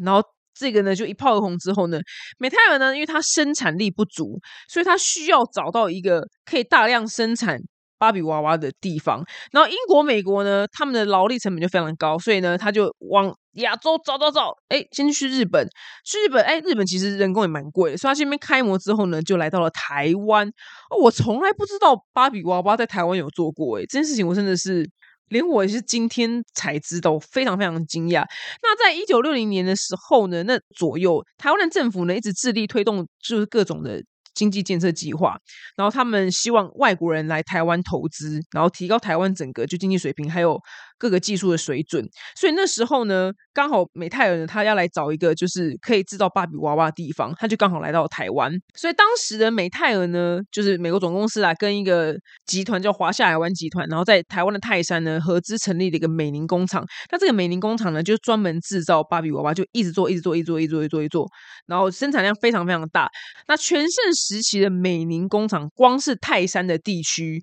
[0.02, 0.22] 然后
[0.54, 1.98] 这个呢，就一炮而红之后呢，
[2.38, 7.58] 美泰尔呢，因为它生产力不足，所以它需要找到一个可以大量生产。
[8.00, 9.22] 芭比娃娃的地方，
[9.52, 15.68] 然后英国、美国呢，他们的劳力成本就非常高，所以呢，他就往亚洲找找找，哎，先去日本，
[16.02, 20.48] 去日本，哎，日本其实人工也蛮贵的，所以他这边开模之后呢，就来到了台湾。
[20.88, 24.88] 哦，我从来不知道芭比娃娃在台湾有做过，哎，这件事情我真的是
[25.28, 28.24] 连我也是今天才知道，非常非常惊讶。
[28.62, 34.02] 那在一九六零年的时候呢，那左右台湾的政府呢，一直致力推动，就是各种的。
[34.40, 35.38] 经济建设计划，
[35.76, 40.58] 然后他们希望外国人来台湾投资，然后提高台湾整个就经济水平，还有
[41.00, 42.06] 各个技术的水准。
[42.36, 48.52] 所以那时候呢，刚好美泰尔呢，他要来找一个就是可以制造芭比娃娃的地方，他就刚好来到台湾。
[48.76, 56.84] 所以当时的美泰尔呢，就是美国总公司啊，跟一个集团叫华夏海湾集团，然后在台湾的泰山呢合资成立了一个美宁工厂。
[57.10, 61.26] 那这个美宁工厂呢，就专门制造芭比娃娃，就一直做，一直做，一直做，一直做，一直做，一做，
[61.66, 63.08] 然后生产量非常非常大。
[63.48, 67.40] 那全盛时期的美宁工厂，光是泰山的地区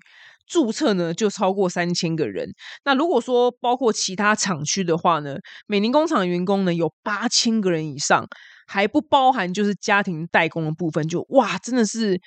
[0.48, 2.48] 注册呢就超过三千个人。
[2.84, 5.36] 那如果说包括其他厂区的话呢，
[5.66, 8.26] 美林工厂员工呢有八千个人以上，
[8.66, 11.06] 还不包含就是家庭代工的部分。
[11.06, 12.18] 就哇，真的是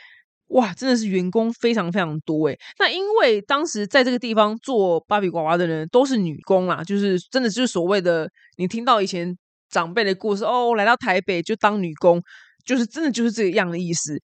[0.47, 2.57] 哇，真的是员工非常非常多诶。
[2.77, 9.35] 那因为当时在这个地方做芭比娃娃的人都是女工啦，就是真的就是所谓的你听到以前
[9.69, 12.21] 长辈的故事哦，来到台北就当女工。
[12.63, 14.21] 就是真的就是这个样的意思。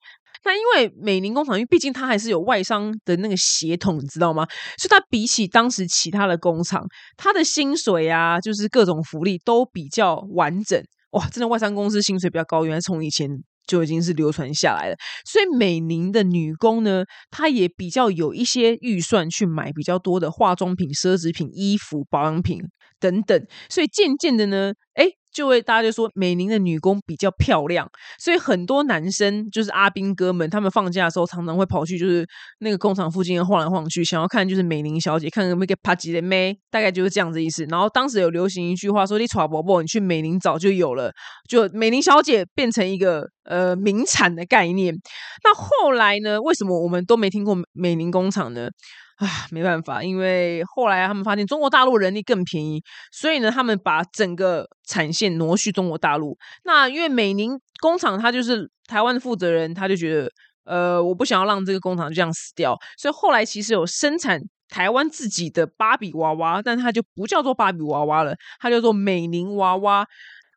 [0.48, 4.48] 那因为美宁工厂，因为毕竟它还是有外商的那个血统，你知道吗？
[4.78, 6.86] 所以它比起当时其他的工厂，
[7.18, 10.82] 它的薪水啊，就是各种福利都比较完整。
[11.12, 13.30] 哇，真的外商公司薪水比较高，原来从以前
[13.68, 14.96] 就已经是流传下来了。
[15.30, 22.62] 所以美宁的女工呢，她也比较有一些预算去买比较多的化妆品、奢侈品、衣服、保养品
[23.02, 23.46] 等等。
[23.70, 25.10] 所以渐渐的呢，哎。
[25.38, 32.28] 就会大家就说美玲的女工比较漂亮，所以很多男生就是阿兵哥们，他们放假的时候常常会跑去就是
[32.58, 37.64] 那个工厂附近晃来晃去，想要看就是美玲小姐，看有没有个帕吉的妹，大概就是这样子意思。
[37.66, 41.12] 然后当时有流行一句话说：“你耍伯伯，你去美玲早就有了。”
[41.48, 44.96] 就美玲小姐变成一个呃名产的概念。
[45.44, 46.42] 那后来呢？
[46.42, 48.70] 为什么我们都没听过美玲工厂呢？
[49.18, 56.38] 啊，没办法，因为后来他们发现中国大陆人力更便宜，所以呢，他们把整个产线挪去中国大陆。
[56.64, 60.32] 那因为美宁工厂，他就是台湾的负责人，他就觉得，
[60.66, 64.40] 呃，我不想要让这个工厂就这样死掉，所以后来其实有生产
[64.70, 70.08] 台湾自己的芭比娃娃，但它就不叫做芭比娃娃了，它叫做美宁娃娃。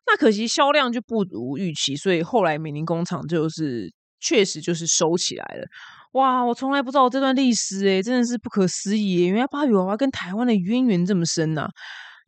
[0.05, 5.65] 那可惜销量就不如预期，所以后来美宁工厂就是确实就是收起来了。
[6.13, 9.27] 哇，我从来不知道这段历史，诶真的是不可思议！
[9.27, 11.69] 原来芭比娃娃跟台湾的渊源这么深呐！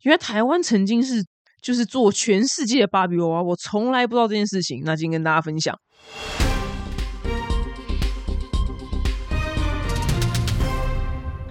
[0.04, 1.22] 原来台湾曾经是
[1.60, 4.80] 就是做全世界的芭比娃娃，我从来不知道这件事情。
[4.86, 5.78] 那今天跟大家分享。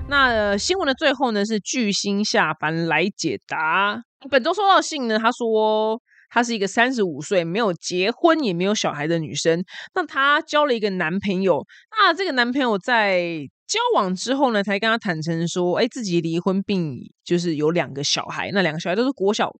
[0.07, 4.01] 那新闻的最后呢，是巨星下凡来解答。
[4.31, 6.01] 本周收到信呢，他说。
[6.33, 9.63] 她是一个三十五岁没有结婚也没有小孩的女生，
[9.93, 19.53] 那她交了一个男朋友，那这个男朋友在交往之后呢，才跟她坦诚说，哎，自己离婚并就是有两个小孩，那两个小孩都是国小。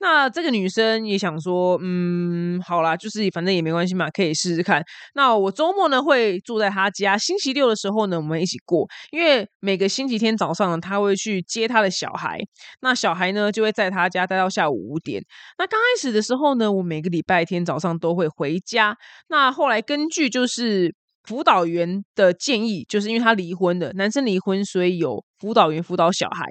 [0.00, 4.82] 那这个女生也想说，嗯，好啦，就是反正也没关系嘛，可以试试看。
[5.14, 12.38] 那我周末呢会住在她家，星期六的时候呢我们一起过，因为每个星期天早上呢她会去接她的小孩，
[12.80, 15.22] 那小孩呢就会在她家待到下午五点。
[15.58, 18.96] 那刚开始的时候呢，我每个礼拜天早上都会回家。
[19.28, 20.94] 那后来根据就是
[21.24, 26.44] 辅导员的建议，就是因为他离婚的，男生离婚，所以有辅导员辅导小孩。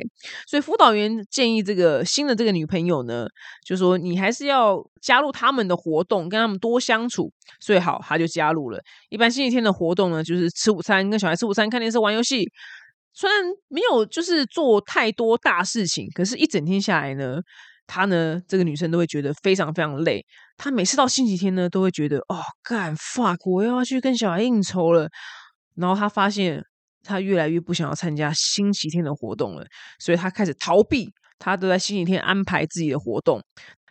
[0.48, 3.28] 所以辅导员建议这个新的这个女朋友呢，
[3.66, 7.32] 就说你还是要加入他们的活动，跟他们多相处。
[7.60, 8.80] 所以好，他就加入了。
[9.10, 12.50] 一般星期天的活动呢，就是吃午餐，跟小孩吃午餐，看电视，玩游戏。
[13.14, 17.38] 虽然没有就是做太多大事情，可是一整天下来呢。
[17.86, 20.26] 她呢，这个女生都会觉得非常非常累。
[20.58, 25.10] 他每次到星期天呢，都会觉得哦，干 fuck，我又要去跟小孩应酬了。
[25.76, 26.64] 然后他发现，
[27.04, 29.66] 他越来越不想要参加星期天的活动了，
[30.00, 31.12] 所以他开始逃避。
[31.40, 33.42] 他都在星期天安排自己的活动。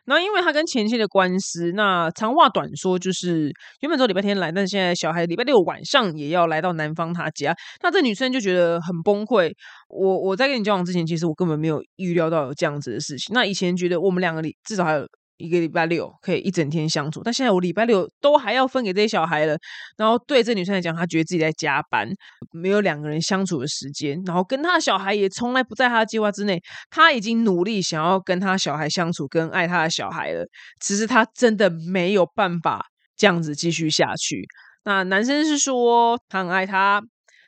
[0.04, 7.54] 然后，因为他跟前妻的官司，那长话短说，就是原本说礼拜天来，但是现在小孩礼拜六晚上也要来到男方他家。
[7.82, 9.52] 那这女生就觉得很崩溃。
[9.88, 13.34] 我我在跟你交往之前，其实我根本没有预料到有这样子的事情。
[13.34, 15.06] 那以前觉得我们两个里至少还有。
[15.38, 19.56] 一个礼拜六可以一整天相处，但现在我礼拜六都还要分给这些小孩了。
[19.96, 22.08] 然后对这女生来讲，她觉得自己在加班，
[22.52, 24.22] 没有两个人相处的时间。
[24.24, 26.62] 然后跟她的小孩也从来不在她的计划之内。
[26.90, 30.44] 她已经努力想要跟她小孩相处，跟爱她的小孩了。
[30.80, 34.46] 只是她真的没有办法这样子继续下去。
[34.84, 37.02] 那男生是说他很爱她，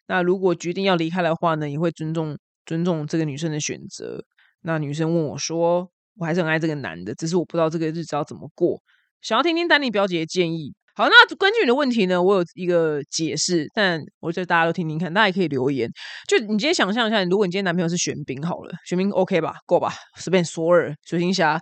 [0.09, 4.24] 那如果决定要离开的话呢，也会尊重尊重这个女生的选择。
[4.62, 5.91] 那女生问我说。
[6.18, 8.80] 我还是很爱这个男的，只是我不知道这个日子要怎么过。
[9.20, 10.74] 想要听听丹尼表姐的建议。
[10.96, 15.90] 好，那根据你的问题呢，我有一个解释，但我觉得大家都听听看，大家也可以留言。
[16.28, 19.92] 就你今天想象一下，如果你今天男朋友是玄彬，好了，玄彬 OK 吧，够吧？
[20.16, 21.60] 随便索尔、水星侠、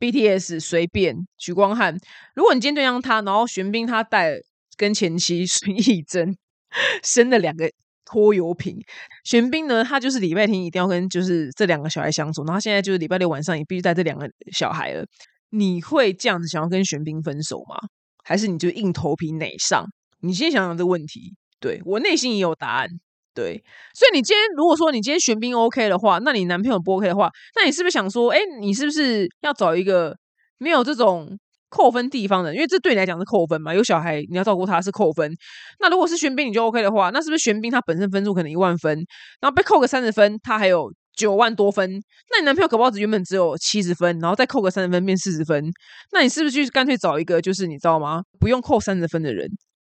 [0.00, 1.96] BTS，随便许光汉。
[2.34, 4.34] 如果你今天对象他，然后玄彬他带
[4.76, 6.36] 跟前妻 孙艺珍
[7.04, 7.70] 生了两个。
[8.12, 8.76] 拖油瓶，
[9.24, 9.82] 玄彬呢？
[9.82, 15.02] 他就是礼拜天一定要跟就是这两个小孩相处，然后现在就是礼拜六晚上也必须带这两个小孩了。
[15.48, 17.76] 你会这样子想要跟玄彬分手吗？
[18.22, 19.86] 还是你就硬头皮哪上？
[20.20, 21.34] 你先想想这个问题。
[21.58, 22.88] 对我内心也有答案。
[23.32, 30.14] 对，所以你今天如果说你今天玄彬 OK 的话，那你男朋友不 OK 的话，那你是不是想说，哎，你是不是要找一个
[30.58, 31.38] 没有这种？
[31.72, 33.74] 扣分地方的，因为这对你来讲是扣分嘛。
[33.74, 35.32] 有小孩你要照顾他是扣分。
[35.80, 38.94] 那如果是玄彬你就 OK 的话，那是不是玄彬他本身分数可能一万分，
[39.40, 41.90] 然后被扣个三十分，他还有九万多分？
[42.30, 45.64] 那你男朋友可不好原本只有七十分，然后再扣个三十分变四十分，
[46.12, 48.22] 那你是不是去干脆找一个就是你知道吗？
[48.38, 49.48] 不用扣三十分的人，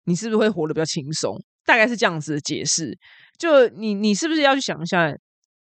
[0.06, 1.38] 你是不是会活得比较轻松？
[1.66, 2.98] 大概是这样子的解释。
[3.38, 5.14] 就你你是不是要去想一下？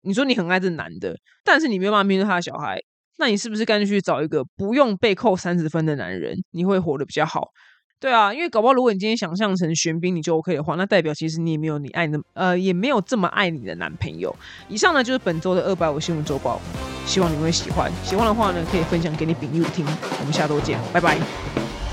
[0.03, 2.80] 你说你很爱这男的，但是你没有办法面对他的小孩。
[3.18, 7.49] 那你是不是干脆去找一个不用被扣三十分的男人，你会活得比较好？
[7.97, 14.36] 对啊，因为搞不好如果你今天想象成玄彬，你就 OK 的话，那代表其实你也没有你爱的，呃，也没有这么爱你的男朋友。
[14.68, 16.61] 以上呢就是本周的二百五新闻周报，
[17.05, 17.91] 希望你会喜欢。
[18.03, 19.86] 喜欢的话呢，可以分享给你朋友听。
[20.20, 21.84] 我们下周见，拜拜。